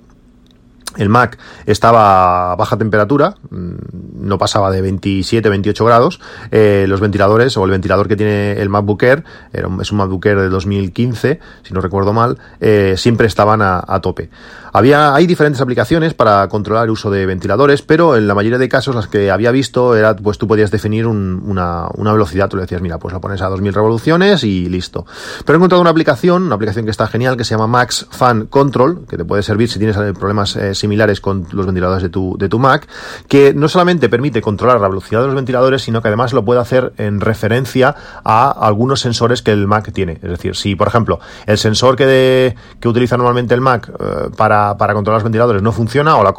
el 0.96 1.08
Mac 1.08 1.38
estaba 1.66 2.52
a 2.52 2.56
baja 2.56 2.76
temperatura, 2.76 3.36
mm, 3.50 4.26
no 4.26 4.38
pasaba 4.38 4.70
de 4.70 4.80
27, 4.82 5.48
28 5.48 5.84
grados. 5.84 6.20
Eh, 6.50 6.86
los 6.88 7.00
ventiladores 7.00 7.56
o 7.56 7.64
el 7.64 7.70
ventilador 7.70 8.08
que 8.08 8.16
tiene 8.16 8.52
el 8.60 8.68
MacBook 8.68 9.02
Air, 9.02 9.24
es 9.52 9.92
un 9.92 9.98
MacBook 9.98 10.24
Air 10.26 10.40
de 10.40 10.48
2015, 10.48 11.40
si 11.62 11.74
no 11.74 11.80
recuerdo 11.80 12.12
mal, 12.12 12.38
eh, 12.60 12.94
siempre 12.96 13.26
estaban 13.26 13.60
a, 13.62 14.00
tope. 14.00 14.30
Había, 14.72 15.14
hay 15.14 15.26
diferentes 15.26 15.60
aplicaciones 15.62 16.12
para 16.12 16.48
controlar 16.48 16.84
el 16.84 16.90
uso 16.90 17.10
de 17.10 17.24
ventiladores, 17.24 17.80
pero 17.80 18.16
en 18.16 18.28
la 18.28 18.34
mayoría 18.34 18.58
de 18.58 18.68
casos 18.68 18.94
las 18.94 19.06
que 19.06 19.30
había 19.30 19.50
visto 19.50 19.96
era, 19.96 20.14
pues 20.14 20.36
tú 20.36 20.46
podías 20.46 20.70
definir 20.70 21.06
una, 21.06 21.88
velocidad, 21.96 22.48
tú 22.48 22.56
le 22.56 22.62
decías, 22.62 22.82
mira, 22.82 22.98
pues 22.98 23.14
la 23.14 23.20
pones 23.20 23.40
a 23.40 23.48
2000 23.48 23.72
revoluciones 23.72 24.44
y 24.44 24.68
listo. 24.68 25.06
Pero 25.44 25.56
he 25.56 25.58
encontrado 25.58 25.80
una 25.80 25.90
aplicación, 25.90 26.42
una 26.42 26.56
aplicación 26.56 26.84
que 26.84 26.90
está 26.90 27.06
genial, 27.06 27.36
que 27.36 27.44
se 27.44 27.54
llama 27.54 27.66
Max 27.66 28.06
Fan 28.10 28.46
Control, 28.46 29.06
que 29.08 29.16
te 29.16 29.24
puede 29.24 29.42
servir 29.42 29.70
si 29.70 29.78
tienes 29.78 29.96
problemas 30.18 30.56
eh, 30.56 30.74
similares 30.86 31.20
con 31.20 31.46
los 31.50 31.66
ventiladores 31.66 32.02
de 32.02 32.08
tu, 32.08 32.36
de 32.38 32.48
tu 32.48 32.60
Mac, 32.60 32.86
que 33.28 33.52
no 33.54 33.68
solamente 33.68 34.08
permite 34.08 34.40
controlar 34.40 34.80
la 34.80 34.88
velocidad 34.88 35.20
de 35.20 35.26
los 35.26 35.34
ventiladores, 35.34 35.82
sino 35.82 36.00
que 36.00 36.08
además 36.08 36.32
lo 36.32 36.44
puede 36.44 36.60
hacer 36.60 36.92
en 36.96 37.20
referencia 37.20 37.96
a 38.24 38.50
algunos 38.50 39.00
sensores 39.00 39.42
que 39.42 39.50
el 39.50 39.66
Mac 39.66 39.92
tiene. 39.92 40.14
Es 40.22 40.30
decir, 40.30 40.54
si 40.54 40.76
por 40.76 40.86
ejemplo 40.88 41.18
el 41.46 41.58
sensor 41.58 41.96
que, 41.96 42.54
que 42.80 42.88
utiliza 42.88 43.16
normalmente 43.16 43.54
el 43.54 43.60
Mac 43.60 43.90
eh, 43.98 44.30
para, 44.36 44.76
para, 44.78 44.94
controlar 44.94 45.18
los 45.18 45.24
ventiladores 45.24 45.62
no 45.62 45.72
funciona 45.72 46.16
o 46.16 46.22
la, 46.22 46.34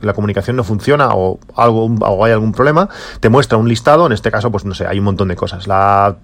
la 0.00 0.12
comunicación 0.12 0.56
no 0.56 0.64
funciona 0.64 1.10
o, 1.12 1.38
algo, 1.54 1.86
o 1.86 2.24
hay 2.24 2.32
algún 2.32 2.52
problema, 2.52 2.88
te 3.20 3.28
muestra 3.28 3.58
un 3.58 3.68
listado, 3.68 4.06
en 4.06 4.12
este 4.12 4.30
caso 4.30 4.50
pues 4.50 4.64
no 4.64 4.74
sé, 4.74 4.86
hay 4.86 4.98
un 4.98 5.04
montón 5.04 5.28
de 5.28 5.36
cosas. 5.36 5.66
La, 5.66 6.16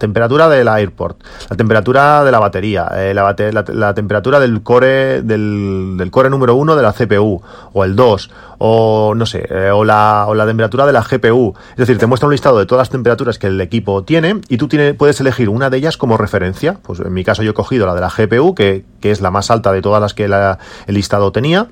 temperatura 0.00 0.48
del 0.48 0.68
AirPort, 0.68 1.22
la 1.48 1.56
temperatura 1.56 2.24
de 2.24 2.32
la 2.32 2.40
batería, 2.40 2.90
eh, 2.96 3.14
la, 3.14 3.34
la, 3.72 3.94
temperatura 3.94 4.40
del 4.40 4.62
core, 4.62 5.22
del, 5.22 5.94
del 5.96 6.10
core 6.10 6.30
número 6.30 6.54
uno 6.56 6.76
de 6.76 6.82
la 6.82 6.92
CPU, 7.06 7.42
o 7.72 7.84
el 7.84 7.96
2, 7.96 8.30
o 8.58 9.14
no 9.14 9.26
sé, 9.26 9.46
eh, 9.50 9.70
o, 9.70 9.84
la, 9.84 10.24
o 10.28 10.34
la 10.34 10.46
temperatura 10.46 10.86
de 10.86 10.92
la 10.92 11.02
GPU. 11.02 11.54
Es 11.70 11.76
decir, 11.76 11.98
te 11.98 12.06
muestra 12.06 12.26
un 12.26 12.32
listado 12.32 12.58
de 12.58 12.66
todas 12.66 12.82
las 12.82 12.90
temperaturas 12.90 13.38
que 13.38 13.48
el 13.48 13.60
equipo 13.60 14.04
tiene 14.04 14.40
y 14.48 14.56
tú 14.56 14.68
puedes 14.96 15.20
elegir 15.20 15.48
una 15.48 15.70
de 15.70 15.78
ellas 15.78 15.96
como 15.96 16.16
referencia. 16.16 16.78
Pues 16.82 17.00
en 17.00 17.12
mi 17.12 17.24
caso 17.24 17.42
yo 17.42 17.50
he 17.50 17.54
cogido 17.54 17.86
la 17.86 17.94
de 17.94 18.00
la 18.00 18.10
GPU, 18.10 18.54
que, 18.54 18.84
que 19.00 19.10
es 19.10 19.20
la 19.20 19.30
más 19.30 19.50
alta 19.50 19.72
de 19.72 19.82
todas 19.82 20.00
las 20.00 20.14
que 20.14 20.24
el 20.24 20.94
listado 20.94 21.32
tenía 21.32 21.68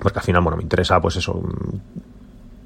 porque 0.00 0.18
al 0.18 0.24
final, 0.24 0.42
bueno, 0.42 0.56
me 0.56 0.62
interesa, 0.62 1.00
pues 1.00 1.16
eso, 1.16 1.42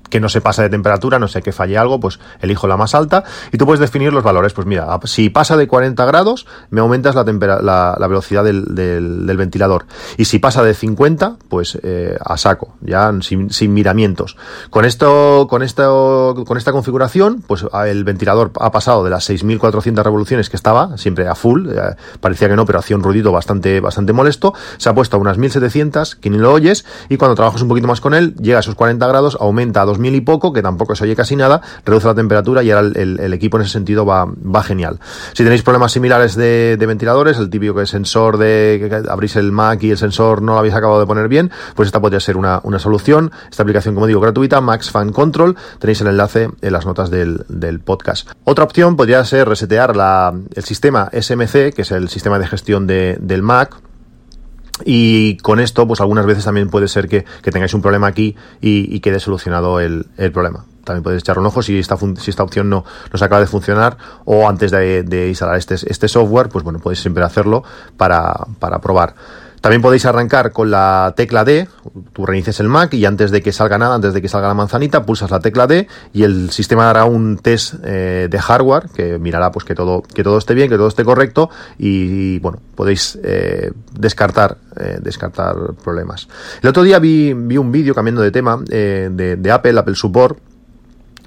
que 0.08 0.20
no 0.20 0.28
se 0.28 0.40
pasa 0.40 0.62
de 0.62 0.70
temperatura, 0.70 1.18
no 1.18 1.28
sé 1.28 1.42
que 1.42 1.52
falle 1.52 1.78
algo, 1.78 2.00
pues 2.00 2.20
elijo 2.40 2.66
la 2.66 2.76
más 2.76 2.94
alta 2.94 3.24
y 3.52 3.58
tú 3.58 3.66
puedes 3.66 3.80
definir 3.80 4.12
los 4.12 4.22
valores. 4.22 4.52
Pues 4.52 4.66
mira, 4.66 4.98
si 5.04 5.30
pasa 5.30 5.56
de 5.56 5.66
40 5.66 6.04
grados, 6.04 6.46
me 6.70 6.80
aumentas 6.80 7.14
la, 7.14 7.24
la, 7.98 8.06
velocidad 8.06 8.44
del, 8.44 9.36
ventilador. 9.36 9.86
Y 10.16 10.26
si 10.26 10.38
pasa 10.38 10.62
de 10.62 10.74
50, 10.74 11.36
pues 11.48 11.78
eh, 11.82 12.16
a 12.24 12.36
saco, 12.36 12.74
ya 12.80 13.12
sin, 13.20 13.50
sin, 13.50 13.74
miramientos. 13.74 14.36
Con 14.70 14.84
esto, 14.84 15.46
con 15.48 15.62
esto, 15.62 16.44
con 16.46 16.56
esta 16.58 16.72
configuración, 16.72 17.42
pues 17.46 17.64
el 17.86 18.04
ventilador 18.04 18.52
ha 18.60 18.70
pasado 18.70 19.04
de 19.04 19.10
las 19.10 19.28
6.400 19.28 20.02
revoluciones 20.02 20.50
que 20.50 20.56
estaba, 20.56 20.96
siempre 20.96 21.26
a 21.28 21.34
full, 21.34 21.68
eh, 21.68 21.96
parecía 22.20 22.48
que 22.48 22.56
no, 22.56 22.64
pero 22.66 22.78
hacía 22.78 22.96
un 22.96 23.02
ruido 23.02 23.32
bastante, 23.32 23.80
bastante 23.80 24.12
molesto, 24.12 24.54
se 24.76 24.88
ha 24.88 24.94
puesto 24.94 25.16
a 25.16 25.20
unas 25.20 25.38
1.700, 25.38 26.16
que 26.16 26.30
ni 26.30 26.38
lo 26.38 26.52
oyes, 26.52 26.84
y 27.08 27.16
cuando 27.16 27.34
trabajas 27.34 27.62
un 27.62 27.68
poquito 27.68 27.88
más 27.88 28.00
con 28.00 28.14
él, 28.14 28.34
llega 28.36 28.58
a 28.58 28.60
esos 28.60 28.74
40 28.74 29.06
grados, 29.06 29.36
aumenta 29.40 29.82
a 29.82 29.84
2.000 29.94 29.98
mil 29.98 30.14
y 30.14 30.20
poco, 30.20 30.52
que 30.52 30.62
tampoco 30.62 30.94
se 30.94 31.04
oye 31.04 31.16
casi 31.16 31.36
nada, 31.36 31.60
reduce 31.84 32.06
la 32.06 32.14
temperatura 32.14 32.62
y 32.62 32.70
ahora 32.70 32.88
el, 32.94 33.32
equipo 33.32 33.56
en 33.56 33.62
ese 33.62 33.72
sentido 33.72 34.04
va, 34.04 34.26
va 34.26 34.62
genial. 34.62 35.00
Si 35.32 35.42
tenéis 35.42 35.62
problemas 35.62 35.92
similares 35.92 36.34
de, 36.36 36.76
ventiladores, 36.86 37.38
el 37.38 37.50
típico 37.50 37.74
que 37.74 37.86
sensor 37.86 38.38
de 38.38 38.88
que 38.88 39.10
abrís 39.10 39.36
el 39.36 39.52
Mac 39.52 39.82
y 39.82 39.90
el 39.90 39.98
sensor 39.98 40.42
no 40.42 40.52
lo 40.52 40.58
habéis 40.58 40.74
acabado 40.74 41.00
de 41.00 41.06
poner 41.06 41.28
bien, 41.28 41.50
pues 41.74 41.86
esta 41.86 42.00
podría 42.00 42.20
ser 42.20 42.36
una, 42.36 42.60
solución. 42.78 43.32
Esta 43.50 43.62
aplicación, 43.62 43.94
como 43.94 44.06
digo, 44.06 44.20
gratuita, 44.20 44.60
Max 44.60 44.90
Fan 44.90 45.12
Control, 45.12 45.56
tenéis 45.78 46.00
el 46.00 46.08
enlace 46.08 46.50
en 46.60 46.72
las 46.72 46.86
notas 46.86 47.10
del, 47.10 47.44
podcast. 47.84 48.30
Otra 48.44 48.64
opción 48.64 48.96
podría 48.96 49.24
ser 49.24 49.48
resetear 49.48 49.96
la, 49.96 50.32
el 50.54 50.64
sistema 50.64 51.10
SMC, 51.12 51.74
que 51.74 51.82
es 51.82 51.90
el 51.90 52.08
sistema 52.08 52.38
de 52.38 52.46
gestión 52.46 52.86
de, 52.86 53.16
del 53.20 53.42
Mac, 53.42 53.76
y 54.84 55.36
con 55.38 55.60
esto, 55.60 55.86
pues 55.86 56.00
algunas 56.00 56.26
veces 56.26 56.44
también 56.44 56.68
puede 56.68 56.88
ser 56.88 57.08
que, 57.08 57.24
tengáis 57.42 57.74
un 57.74 57.82
problema 57.82 58.08
aquí 58.08 58.34
y, 58.60 58.98
quede 59.00 59.20
solucionado 59.20 59.80
el, 59.80 60.06
problema. 60.32 60.64
También 60.84 61.02
podéis 61.02 61.22
echar 61.22 61.38
un 61.38 61.46
ojo 61.46 61.62
si 61.62 61.78
esta, 61.78 61.96
si 61.96 62.30
esta 62.30 62.42
opción 62.42 62.68
no, 62.68 62.84
no 63.10 63.18
se 63.18 63.24
acaba 63.24 63.40
de 63.40 63.46
funcionar 63.46 63.96
o 64.24 64.48
antes 64.48 64.70
de, 64.70 65.26
instalar 65.28 65.56
este, 65.56 65.74
este 65.74 66.08
software, 66.08 66.48
pues 66.48 66.64
bueno, 66.64 66.80
podéis 66.80 67.00
siempre 67.00 67.22
hacerlo 67.22 67.62
para, 67.96 68.34
para 68.58 68.80
probar. 68.80 69.14
También 69.64 69.80
podéis 69.80 70.04
arrancar 70.04 70.52
con 70.52 70.70
la 70.70 71.14
tecla 71.16 71.42
D, 71.42 71.66
tú 72.12 72.26
reinicias 72.26 72.60
el 72.60 72.68
Mac 72.68 72.92
y 72.92 73.06
antes 73.06 73.30
de 73.30 73.40
que 73.40 73.50
salga 73.50 73.78
nada, 73.78 73.94
antes 73.94 74.12
de 74.12 74.20
que 74.20 74.28
salga 74.28 74.46
la 74.46 74.52
manzanita, 74.52 75.06
pulsas 75.06 75.30
la 75.30 75.40
tecla 75.40 75.66
D 75.66 75.88
y 76.12 76.24
el 76.24 76.50
sistema 76.50 76.90
hará 76.90 77.06
un 77.06 77.38
test 77.38 77.76
eh, 77.82 78.28
de 78.30 78.38
hardware 78.38 78.90
que 78.94 79.18
mirará 79.18 79.50
pues 79.50 79.64
que 79.64 79.74
todo, 79.74 80.02
que 80.02 80.22
todo 80.22 80.36
esté 80.36 80.52
bien, 80.52 80.68
que 80.68 80.76
todo 80.76 80.88
esté 80.88 81.02
correcto 81.02 81.48
y, 81.78 82.40
bueno, 82.40 82.60
podéis 82.74 83.18
eh, 83.24 83.72
descartar, 83.98 84.58
eh, 84.76 84.98
descartar 85.00 85.56
problemas. 85.82 86.28
El 86.60 86.68
otro 86.68 86.82
día 86.82 86.98
vi, 86.98 87.32
vi 87.32 87.56
un 87.56 87.72
vídeo 87.72 87.94
cambiando 87.94 88.20
de 88.20 88.32
tema 88.32 88.58
de, 88.58 89.08
de 89.38 89.50
Apple, 89.50 89.78
Apple 89.78 89.94
Support 89.94 90.53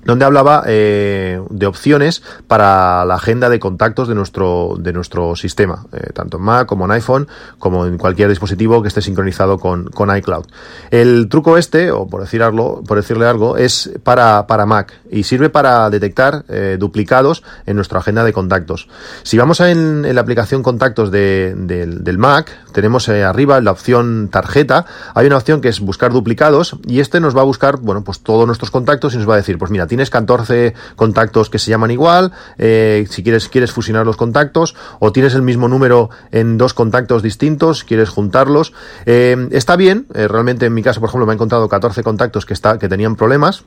donde 0.07 0.23
hablaba 0.23 0.63
eh, 0.65 1.41
de 1.49 1.65
opciones 1.65 2.23
para 2.47 3.03
la 3.03 3.15
agenda 3.15 3.49
de 3.49 3.59
contactos 3.59 4.07
de 4.07 4.15
nuestro, 4.15 4.75
de 4.79 4.93
nuestro 4.93 5.35
sistema, 5.35 5.85
eh, 5.91 6.11
tanto 6.13 6.37
en 6.37 6.43
Mac 6.43 6.65
como 6.65 6.85
en 6.85 6.91
iPhone, 6.91 7.27
como 7.59 7.85
en 7.85 7.97
cualquier 7.97 8.29
dispositivo 8.29 8.81
que 8.81 8.87
esté 8.87 9.01
sincronizado 9.01 9.59
con, 9.59 9.89
con 9.89 10.15
iCloud. 10.15 10.45
El 10.91 11.27
truco 11.27 11.57
este, 11.57 11.91
o 11.91 12.07
por, 12.07 12.21
decir 12.21 12.41
algo, 12.41 12.83
por 12.87 12.95
decirle 12.95 13.27
algo, 13.27 13.57
es 13.57 13.91
para, 14.03 14.47
para 14.47 14.65
Mac 14.65 14.93
y 15.11 15.23
sirve 15.23 15.49
para 15.49 15.89
detectar 15.89 16.45
eh, 16.47 16.77
duplicados 16.79 17.43
en 17.65 17.75
nuestra 17.75 17.99
agenda 17.99 18.23
de 18.23 18.31
contactos. 18.31 18.87
Si 19.23 19.37
vamos 19.37 19.59
a 19.59 19.71
en, 19.71 20.15
la 20.15 20.21
aplicación 20.21 20.63
contactos 20.63 21.11
de, 21.11 21.53
del 21.53 22.17
Mac, 22.17 22.49
tenemos 22.71 23.09
arriba 23.09 23.59
la 23.59 23.71
opción 23.71 24.29
tarjeta, 24.31 24.85
hay 25.13 25.27
una 25.27 25.35
opción 25.35 25.59
que 25.59 25.67
es 25.67 25.81
buscar 25.81 26.13
duplicados 26.13 26.77
y 26.87 27.01
este 27.01 27.19
nos 27.19 27.35
va 27.35 27.41
a 27.41 27.43
buscar, 27.45 27.75
bueno, 27.75 28.05
pues 28.05 28.21
todos 28.21 28.47
nuestros 28.47 28.71
contactos 28.71 29.13
y 29.13 29.17
nos 29.17 29.27
va 29.27 29.33
a 29.33 29.37
decir, 29.37 29.57
pues 29.57 29.69
mira, 29.69 29.85
tienes 29.97 30.11
14 30.11 30.75
contactos 30.95 31.49
que 31.49 31.57
se 31.57 31.71
llaman 31.71 31.89
igual, 31.89 32.31
eh, 32.59 33.07
si 33.09 33.23
quieres, 33.23 33.49
quieres 33.49 33.71
fusionar 33.71 34.05
los 34.05 34.15
contactos, 34.15 34.75
o 34.99 35.11
tienes 35.11 35.33
el 35.33 35.41
mismo 35.41 35.67
número 35.67 36.11
en 36.31 36.59
dos 36.59 36.75
contactos 36.75 37.23
distintos, 37.23 37.83
quieres 37.83 38.09
juntarlos. 38.09 38.73
Eh, 39.07 39.47
está 39.51 39.75
bien, 39.75 40.05
eh, 40.13 40.27
realmente 40.27 40.67
en 40.67 40.75
mi 40.75 40.83
caso, 40.83 40.99
por 40.99 41.09
ejemplo, 41.09 41.25
me 41.25 41.33
he 41.33 41.35
encontrado 41.35 41.67
14 41.67 42.03
contactos 42.03 42.45
que, 42.45 42.53
está, 42.53 42.77
que 42.77 42.87
tenían 42.87 43.15
problemas. 43.15 43.63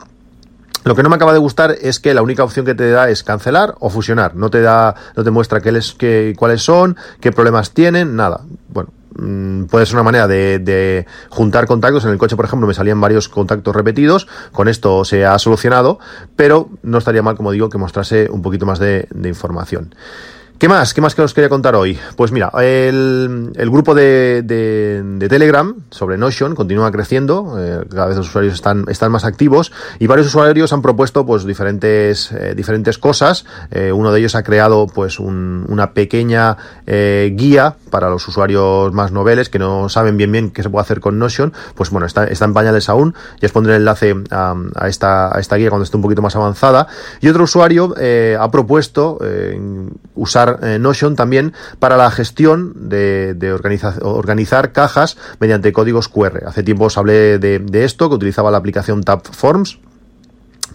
Lo 0.84 0.94
que 0.94 1.02
no 1.02 1.08
me 1.08 1.16
acaba 1.16 1.32
de 1.32 1.40
gustar 1.40 1.74
es 1.80 1.98
que 1.98 2.14
la 2.14 2.22
única 2.22 2.44
opción 2.44 2.64
que 2.64 2.76
te 2.76 2.88
da 2.90 3.10
es 3.10 3.24
cancelar 3.24 3.74
o 3.80 3.90
fusionar. 3.90 4.36
No 4.36 4.50
te 4.50 4.60
da, 4.60 4.94
no 5.16 5.24
te 5.24 5.30
muestra 5.32 5.60
qué 5.60 5.72
les, 5.72 5.94
qué, 5.94 6.32
cuáles 6.38 6.62
son, 6.62 6.96
qué 7.20 7.32
problemas 7.32 7.72
tienen, 7.72 8.14
nada. 8.14 8.42
Bueno, 8.68 8.90
puede 9.68 9.86
ser 9.86 9.96
una 9.96 10.02
manera 10.02 10.28
de, 10.28 11.06
juntar 11.28 11.66
contactos. 11.66 12.04
En 12.04 12.10
el 12.10 12.18
coche, 12.18 12.36
por 12.36 12.44
ejemplo, 12.44 12.66
me 12.66 12.74
salían 12.74 13.00
varios 13.00 13.28
contactos 13.28 13.74
repetidos. 13.74 14.28
Con 14.52 14.68
esto 14.68 15.04
se 15.04 15.24
ha 15.24 15.38
solucionado, 15.38 15.98
pero 16.36 16.68
no 16.82 16.98
estaría 16.98 17.22
mal, 17.22 17.36
como 17.36 17.52
digo, 17.52 17.68
que 17.68 17.78
mostrase 17.78 18.28
un 18.30 18.42
poquito 18.42 18.66
más 18.66 18.78
de 18.78 19.06
información. 19.24 19.94
¿Qué 20.60 20.68
más? 20.68 20.92
¿Qué 20.92 21.00
más 21.00 21.14
que 21.14 21.22
os 21.22 21.32
quería 21.32 21.48
contar 21.48 21.74
hoy? 21.74 21.98
Pues 22.16 22.32
mira, 22.32 22.50
el, 22.60 23.50
grupo 23.70 23.94
de, 23.94 24.44
Telegram 25.26 25.74
sobre 25.88 26.18
Notion 26.18 26.54
continúa 26.54 26.92
creciendo, 26.92 27.56
eh, 27.58 27.86
cada 27.88 28.08
vez 28.08 28.18
los 28.18 28.28
usuarios 28.28 28.52
están, 28.52 28.84
más 29.10 29.24
activos 29.24 29.72
y 29.98 30.06
varios 30.06 30.26
usuarios 30.26 30.74
han 30.74 30.82
propuesto 30.82 31.24
pues 31.24 31.46
diferentes, 31.46 32.30
eh, 32.32 32.52
diferentes 32.54 32.98
cosas. 32.98 33.46
Eh, 33.70 33.90
uno 33.90 34.12
de 34.12 34.18
ellos 34.18 34.34
ha 34.34 34.42
creado 34.42 34.86
pues 34.86 35.18
una 35.18 35.94
pequeña 35.94 36.58
guía 36.86 37.76
para 37.88 38.10
los 38.10 38.28
usuarios 38.28 38.92
más 38.92 39.12
noveles 39.12 39.48
que 39.48 39.58
no 39.58 39.88
saben 39.88 40.18
bien 40.18 40.30
bien 40.30 40.50
qué 40.50 40.62
se 40.62 40.68
puede 40.68 40.82
hacer 40.82 41.00
con 41.00 41.18
Notion. 41.18 41.54
Pues 41.74 41.88
bueno, 41.88 42.06
está, 42.06 42.24
está 42.24 42.44
en 42.44 42.52
pañales 42.52 42.90
aún. 42.90 43.14
Ya 43.40 43.46
os 43.46 43.52
pondré 43.52 43.76
el 43.76 43.80
enlace 43.80 44.14
a, 44.30 44.54
esta, 44.88 45.34
a 45.34 45.40
esta 45.40 45.56
guía 45.56 45.70
cuando 45.70 45.84
esté 45.84 45.96
un 45.96 46.02
poquito 46.02 46.20
más 46.20 46.36
avanzada. 46.36 46.86
Y 47.22 47.28
otro 47.30 47.44
usuario 47.44 47.94
ha 48.38 48.50
propuesto 48.50 49.18
usar 50.14 50.49
eh, 50.62 50.78
Notion 50.78 51.16
también 51.16 51.52
para 51.78 51.96
la 51.96 52.10
gestión 52.10 52.72
de, 52.88 53.52
organizar, 54.02 54.72
cajas 54.72 55.16
mediante 55.38 55.72
códigos 55.72 56.08
QR. 56.08 56.44
Hace 56.46 56.62
tiempo 56.62 56.84
os 56.84 56.98
hablé 56.98 57.38
de, 57.38 57.84
esto, 57.84 58.08
que 58.08 58.14
utilizaba 58.14 58.50
la 58.50 58.58
aplicación 58.58 59.02
Tab 59.02 59.22
Forms 59.22 59.78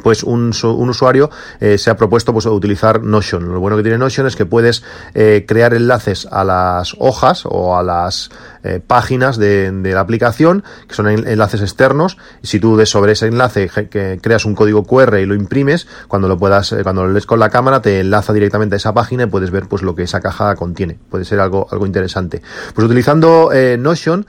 pues 0.06 0.22
un, 0.22 0.54
un 0.64 0.90
usuario 0.90 1.32
eh, 1.60 1.80
se 1.80 1.90
ha 1.90 1.98
propuesto 1.98 2.32
pues 2.32 2.46
utilizar 2.46 3.02
Notion. 3.02 3.52
Lo 3.52 3.60
bueno 3.60 3.76
que 3.76 3.82
tiene 3.82 3.98
Notion 3.98 4.28
es 4.28 4.36
que 4.36 4.46
puedes 4.46 4.84
eh, 5.16 5.46
crear 5.48 5.74
enlaces 5.74 6.28
a 6.32 6.44
las 6.44 6.96
hojas 7.00 7.42
o 7.48 7.76
a 7.76 7.82
las 7.82 8.30
eh, 8.68 8.80
páginas 8.86 9.38
de, 9.38 9.72
de, 9.72 9.94
la 9.94 10.00
aplicación, 10.00 10.64
que 10.88 10.96
son 10.96 11.08
enlaces 11.08 11.62
externos, 11.62 12.18
y 12.42 12.48
si 12.48 12.60
tú 12.60 12.76
des 12.78 12.90
sobre 12.90 13.12
ese 13.12 13.28
enlace 13.28 13.70
que 13.70 14.18
creas 14.20 14.44
un 14.44 14.56
código 14.56 14.84
QR 14.86 15.20
y 15.20 15.28
lo 15.28 15.36
imprimes, 15.36 15.88
cuando 16.08 16.28
lo 16.28 16.40
puedas, 16.40 16.72
eh, 16.72 16.82
cuando 16.82 17.04
lo 17.04 17.12
lees 17.12 17.28
con 17.28 17.38
la 17.40 17.52
cámara, 17.52 17.84
te 17.84 18.00
enlaza 18.00 18.34
directamente 18.34 18.74
a 18.74 18.78
esa 18.78 18.92
página 18.92 19.24
y 19.24 19.28
puedes 19.28 19.52
ver 19.52 19.68
pues 19.68 19.84
lo 19.84 19.94
que 19.94 20.02
esa 20.02 20.20
caja 20.20 20.56
contiene. 20.56 20.98
Puede 21.12 21.26
ser 21.26 21.42
algo, 21.42 21.68
algo 21.70 21.86
interesante. 21.86 22.42
Pues 22.74 22.86
utilizando 22.86 23.52
eh, 23.54 23.78
Notion, 23.80 24.26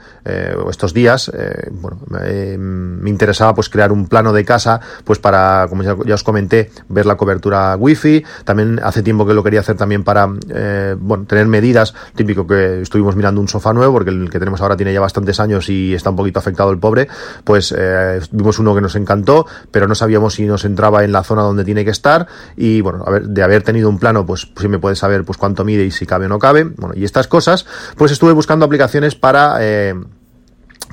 estos 0.69 0.93
días, 0.93 1.31
bueno, 1.71 1.99
me 2.09 3.09
interesaba 3.09 3.55
pues 3.55 3.69
crear 3.69 3.91
un 3.91 4.07
plano 4.07 4.33
de 4.33 4.45
casa, 4.45 4.81
pues 5.03 5.19
para 5.19 5.66
como 5.67 5.83
ya, 5.83 5.93
os 5.93 6.23
comenté, 6.23 6.71
ver 6.89 7.05
la 7.05 7.15
cobertura 7.15 7.75
wifi. 7.75 8.23
También 8.43 8.79
hace 8.83 9.03
tiempo 9.03 9.25
que 9.25 9.33
lo 9.33 9.43
quería 9.43 9.59
hacer 9.59 9.75
también 9.77 10.03
para, 10.03 10.29
eh, 10.49 10.95
bueno, 10.99 11.25
tener 11.25 11.47
medidas. 11.47 11.93
Típico 12.15 12.47
que 12.47 12.81
estuvimos 12.81 13.15
mirando 13.15 13.41
un 13.41 13.47
sofá 13.47 13.73
nuevo, 13.73 13.93
porque 13.93 14.09
el 14.09 14.29
que 14.29 14.39
tenemos 14.39 14.61
ahora 14.61 14.75
tiene 14.77 14.93
ya 14.93 14.99
bastantes 14.99 15.39
años 15.39 15.69
y 15.69 15.93
está 15.93 16.09
un 16.09 16.15
poquito 16.15 16.39
afectado 16.39 16.71
el 16.71 16.79
pobre. 16.79 17.07
Pues 17.43 17.73
eh, 17.77 18.19
vimos 18.31 18.59
uno 18.59 18.75
que 18.75 18.81
nos 18.81 18.95
encantó, 18.95 19.45
pero 19.71 19.87
no 19.87 19.95
sabíamos 19.95 20.35
si 20.35 20.45
nos 20.45 20.65
entraba 20.65 21.03
en 21.03 21.11
la 21.11 21.23
zona 21.23 21.41
donde 21.41 21.63
tiene 21.63 21.85
que 21.85 21.91
estar. 21.91 22.27
Y 22.55 22.81
bueno, 22.81 23.03
a 23.05 23.11
ver, 23.11 23.27
de 23.27 23.43
haber 23.43 23.63
tenido 23.63 23.89
un 23.89 23.99
plano, 23.99 24.25
pues, 24.25 24.45
pues 24.45 24.63
sí 24.63 24.67
me 24.67 24.79
puedes 24.79 24.99
saber 24.99 25.23
pues 25.23 25.37
cuánto 25.37 25.63
mide 25.63 25.83
y 25.85 25.91
si 25.91 26.05
cabe 26.05 26.25
o 26.25 26.29
no 26.29 26.39
cabe. 26.39 26.63
Bueno, 26.63 26.93
y 26.95 27.03
estas 27.03 27.27
cosas, 27.27 27.65
pues 27.95 28.11
estuve 28.11 28.33
buscando 28.33 28.65
aplicaciones 28.65 29.15
para 29.15 29.57
eh, 29.59 29.95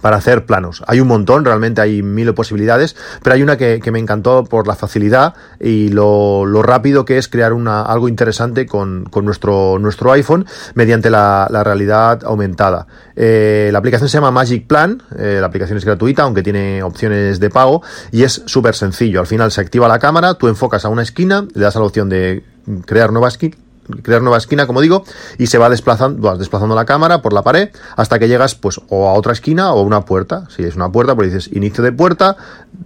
para 0.04 0.18
hacer 0.18 0.44
planos. 0.44 0.84
Hay 0.86 1.00
un 1.00 1.08
montón, 1.08 1.46
realmente 1.46 1.80
hay 1.80 2.02
mil 2.02 2.34
posibilidades, 2.34 2.94
pero 3.22 3.36
hay 3.36 3.42
una 3.42 3.56
que, 3.56 3.80
me 3.90 3.98
encantó 3.98 4.44
por 4.44 4.66
la 4.66 4.74
facilidad 4.74 5.32
y 5.58 5.88
lo, 5.88 6.44
rápido 6.62 7.06
que 7.06 7.16
es 7.16 7.26
crear 7.26 7.54
una, 7.54 7.80
algo 7.80 8.10
interesante 8.10 8.66
con, 8.66 9.08
nuestro, 9.22 9.78
nuestro 9.78 10.12
iPhone 10.12 10.44
mediante 10.74 11.08
la, 11.08 11.48
realidad 11.64 12.22
aumentada. 12.22 12.86
Eh, 13.16 13.70
la 13.72 13.78
aplicación 13.78 14.10
se 14.10 14.18
llama 14.18 14.30
Magic 14.30 14.66
Plan, 14.66 15.02
eh, 15.16 15.38
la 15.40 15.46
aplicación 15.46 15.78
es 15.78 15.86
gratuita, 15.86 16.24
aunque 16.24 16.42
tiene 16.42 16.82
opciones 16.82 17.40
de 17.40 17.48
pago, 17.48 17.80
y 18.12 18.24
es 18.24 18.42
súper 18.44 18.74
sencillo. 18.74 19.20
Al 19.20 19.26
final 19.26 19.52
se 19.52 19.62
activa 19.62 19.88
la 19.88 20.00
cámara, 20.00 20.34
tú 20.34 20.48
enfocas 20.48 20.84
a 20.84 20.90
una 20.90 21.00
esquina, 21.00 21.48
le 21.54 21.62
das 21.62 21.76
a 21.76 21.78
la 21.78 21.86
opción 21.86 22.10
de 22.10 22.44
crear 22.84 23.10
nueva 23.10 23.28
esquina 23.28 23.56
crear 24.02 24.22
nueva 24.22 24.38
esquina, 24.38 24.66
como 24.66 24.80
digo, 24.80 25.04
y 25.38 25.46
se 25.46 25.58
va 25.58 25.68
desplazando, 25.68 26.20
vas 26.22 26.38
desplazando 26.38 26.74
la 26.74 26.84
cámara 26.84 27.22
por 27.22 27.32
la 27.32 27.42
pared 27.42 27.70
hasta 27.96 28.18
que 28.18 28.28
llegas 28.28 28.54
pues 28.54 28.80
o 28.88 29.08
a 29.08 29.12
otra 29.14 29.32
esquina 29.32 29.72
o 29.72 29.80
a 29.80 29.82
una 29.82 30.04
puerta. 30.04 30.44
Si 30.48 30.62
es 30.62 30.76
una 30.76 30.90
puerta, 30.90 31.14
pues 31.14 31.32
dices 31.32 31.54
inicio 31.54 31.84
de 31.84 31.92
puerta, 31.92 32.36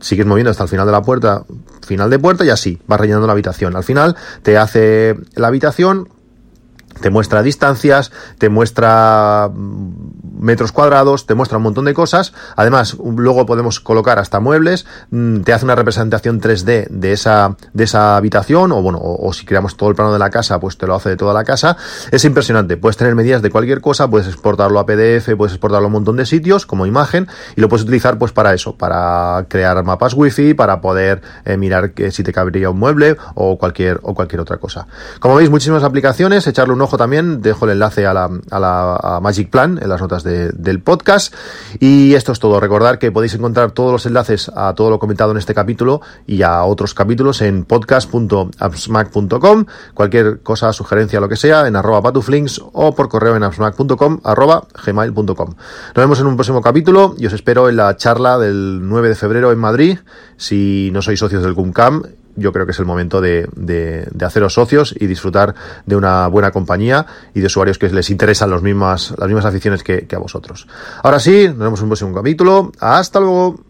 sigues 0.01 0.27
moviendo 0.27 0.51
hasta 0.51 0.65
el 0.65 0.69
final 0.69 0.87
de 0.87 0.93
la 0.93 1.03
puerta, 1.03 1.45
final 1.87 2.11
de 2.11 2.19
puerta 2.19 2.45
y 2.45 2.51
así, 2.51 2.81
vas 2.87 3.01
rellenando 3.01 3.27
la 3.27 3.33
habitación. 3.33 3.77
Al 3.77 3.85
final 3.85 4.17
te 4.43 4.59
hace 4.59 5.17
la 5.35 5.49
habitación 5.49 6.09
te 7.01 7.11
muestra 7.11 7.43
distancias, 7.43 8.11
te 8.39 8.49
muestra 8.49 9.51
metros 10.39 10.73
cuadrados, 10.73 11.27
te 11.27 11.35
muestra 11.35 11.59
un 11.59 11.65
montón 11.65 11.85
de 11.85 11.95
cosas. 11.95 12.33
Además, 12.57 12.97
luego 12.99 13.47
podemos 13.47 13.81
colocar 13.81 14.19
hasta 14.19 14.41
muebles, 14.41 14.87
mm, 15.11 15.41
te 15.41 15.53
hace 15.53 15.65
una 15.65 15.75
representación 15.75 16.41
3D 16.41 16.87
de 16.91 17.13
esa, 17.13 17.57
de 17.73 17.85
esa 17.85 18.17
habitación, 18.17 18.73
o 18.73 18.83
bueno, 18.83 18.99
o, 19.03 19.33
si 19.33 19.45
creamos 19.45 19.77
todo 19.77 19.89
el 19.91 19.95
plano 19.95 20.13
de 20.13 20.19
la 20.19 20.31
casa, 20.31 20.59
pues 20.61 20.79
te 20.79 20.87
lo 20.87 20.95
hace 20.95 21.11
de 21.11 21.17
toda 21.17 21.35
la 21.35 21.45
casa. 21.45 21.77
Es 22.11 22.25
impresionante. 22.25 22.77
Puedes 22.77 22.97
tener 22.97 23.15
medidas 23.15 23.43
de 23.43 23.51
cualquier 23.51 23.81
cosa, 23.81 24.09
puedes 24.09 24.27
exportarlo 24.27 24.79
a 24.79 24.87
PDF, 24.87 25.35
puedes 25.37 25.53
exportarlo 25.53 25.87
a 25.87 25.89
un 25.89 25.93
montón 25.93 26.17
de 26.17 26.27
sitios 26.27 26.67
como 26.67 26.87
imagen, 26.87 27.29
y 27.57 27.61
lo 27.61 27.69
puedes 27.69 27.85
utilizar 27.85 28.19
pues 28.19 28.33
para 28.33 28.55
eso, 28.55 28.77
para 28.77 29.47
crear 29.49 29.83
mapas 29.85 30.15
wifi, 30.15 30.55
para 30.55 30.81
poder 30.81 31.23
eh, 31.45 31.57
mirar 31.57 31.93
que 31.93 32.11
si 32.11 32.23
te 32.23 32.33
cabría 32.33 32.71
un 32.71 32.79
mueble 32.79 33.17
o 33.35 33.59
cualquier, 33.59 34.01
o 34.03 34.15
cualquier 34.15 34.41
otra 34.41 34.59
cosa. 34.59 34.87
Como 35.21 35.37
veis, 35.37 35.51
muchísimas 35.51 35.83
aplicaciones, 35.83 36.47
echarle 36.47 36.75
un 36.75 36.83
ojo 36.83 36.97
también, 36.97 37.43
dejo 37.43 37.65
el 37.65 37.73
enlace 37.73 38.07
a 38.07 38.15
la, 38.15 38.31
a 38.51 38.59
la 38.59 39.21
Magic 39.23 39.51
Plan 39.51 39.79
en 39.81 39.89
las 39.89 40.01
notas 40.01 40.23
del 40.29 40.83
podcast. 40.83 41.35
Y 41.81 42.15
esto 42.15 42.33
es 42.33 42.39
todo. 42.39 42.61
Recordar 42.61 42.99
que 42.99 43.11
podéis 43.11 43.35
encontrar 43.35 43.73
todos 43.73 43.93
los 43.93 44.07
enlaces 44.07 44.51
a 44.55 44.75
todo 44.75 44.91
lo 44.91 44.99
comentado 44.99 45.33
en 45.33 45.39
este 45.39 45.55
capítulo 45.55 46.01
y 46.27 46.43
a 46.43 46.63
otros 46.65 46.95
capítulos 46.95 47.41
en 47.43 47.65
podcast.appsmac.com. 47.65 49.67
Cualquier 49.95 50.41
cosa, 50.43 50.73
sugerencia, 50.73 51.21
lo 51.21 51.29
que 51.29 51.37
sea, 51.37 51.67
en 51.67 51.77
arroba 51.77 52.03
patuflinks 52.03 52.61
o 52.73 52.95
por 52.95 53.09
correo 53.09 53.37
en 53.37 53.43
appsmac.com 53.43 54.21
arroba 54.25 54.65
gmail.com. 54.85 55.35
Nos 55.35 55.95
vemos 55.95 56.21
en 56.21 56.27
un 56.27 56.37
próximo 56.37 56.63
capítulo 56.63 57.15
y 57.19 57.27
os 57.27 57.33
espero 57.33 57.69
en 57.69 57.77
la 57.77 57.97
charla 57.97 58.39
del 58.39 58.81
9 58.83 59.09
de 59.09 59.15
febrero 59.15 59.53
en 59.53 59.59
Madrid. 59.59 59.99
Si 60.37 60.91
no 60.93 61.03
sois 61.03 61.19
socios 61.19 61.43
del 61.43 61.55
CUMCAM, 61.55 62.03
yo 62.39 62.53
creo 62.53 62.67
que 62.67 62.73
es 62.73 62.79
el 62.79 62.87
momento 62.87 63.21
de, 63.21 63.49
de, 63.55 64.09
de, 64.11 64.25
haceros 64.25 64.55
socios 64.55 64.95
y 64.99 65.07
disfrutar 65.07 65.55
de 65.87 65.97
una 65.97 66.27
buena 66.29 66.51
compañía 66.51 67.07
y 67.35 67.41
de 67.41 67.47
usuarios 67.47 67.79
que 67.79 67.89
les 67.91 68.11
interesan 68.11 68.51
los 68.51 68.63
mismas, 68.63 69.15
las 69.19 69.29
mismas 69.29 69.45
aficiones 69.45 69.83
que, 69.83 70.07
que 70.07 70.17
a 70.17 70.19
vosotros. 70.19 70.67
Ahora 71.03 71.19
sí, 71.19 71.49
nos 71.49 71.59
vemos 71.59 71.81
en 71.81 71.85
un 71.85 71.91
próximo 71.91 72.15
capítulo. 72.15 72.73
Hasta 72.81 73.21
luego. 73.21 73.68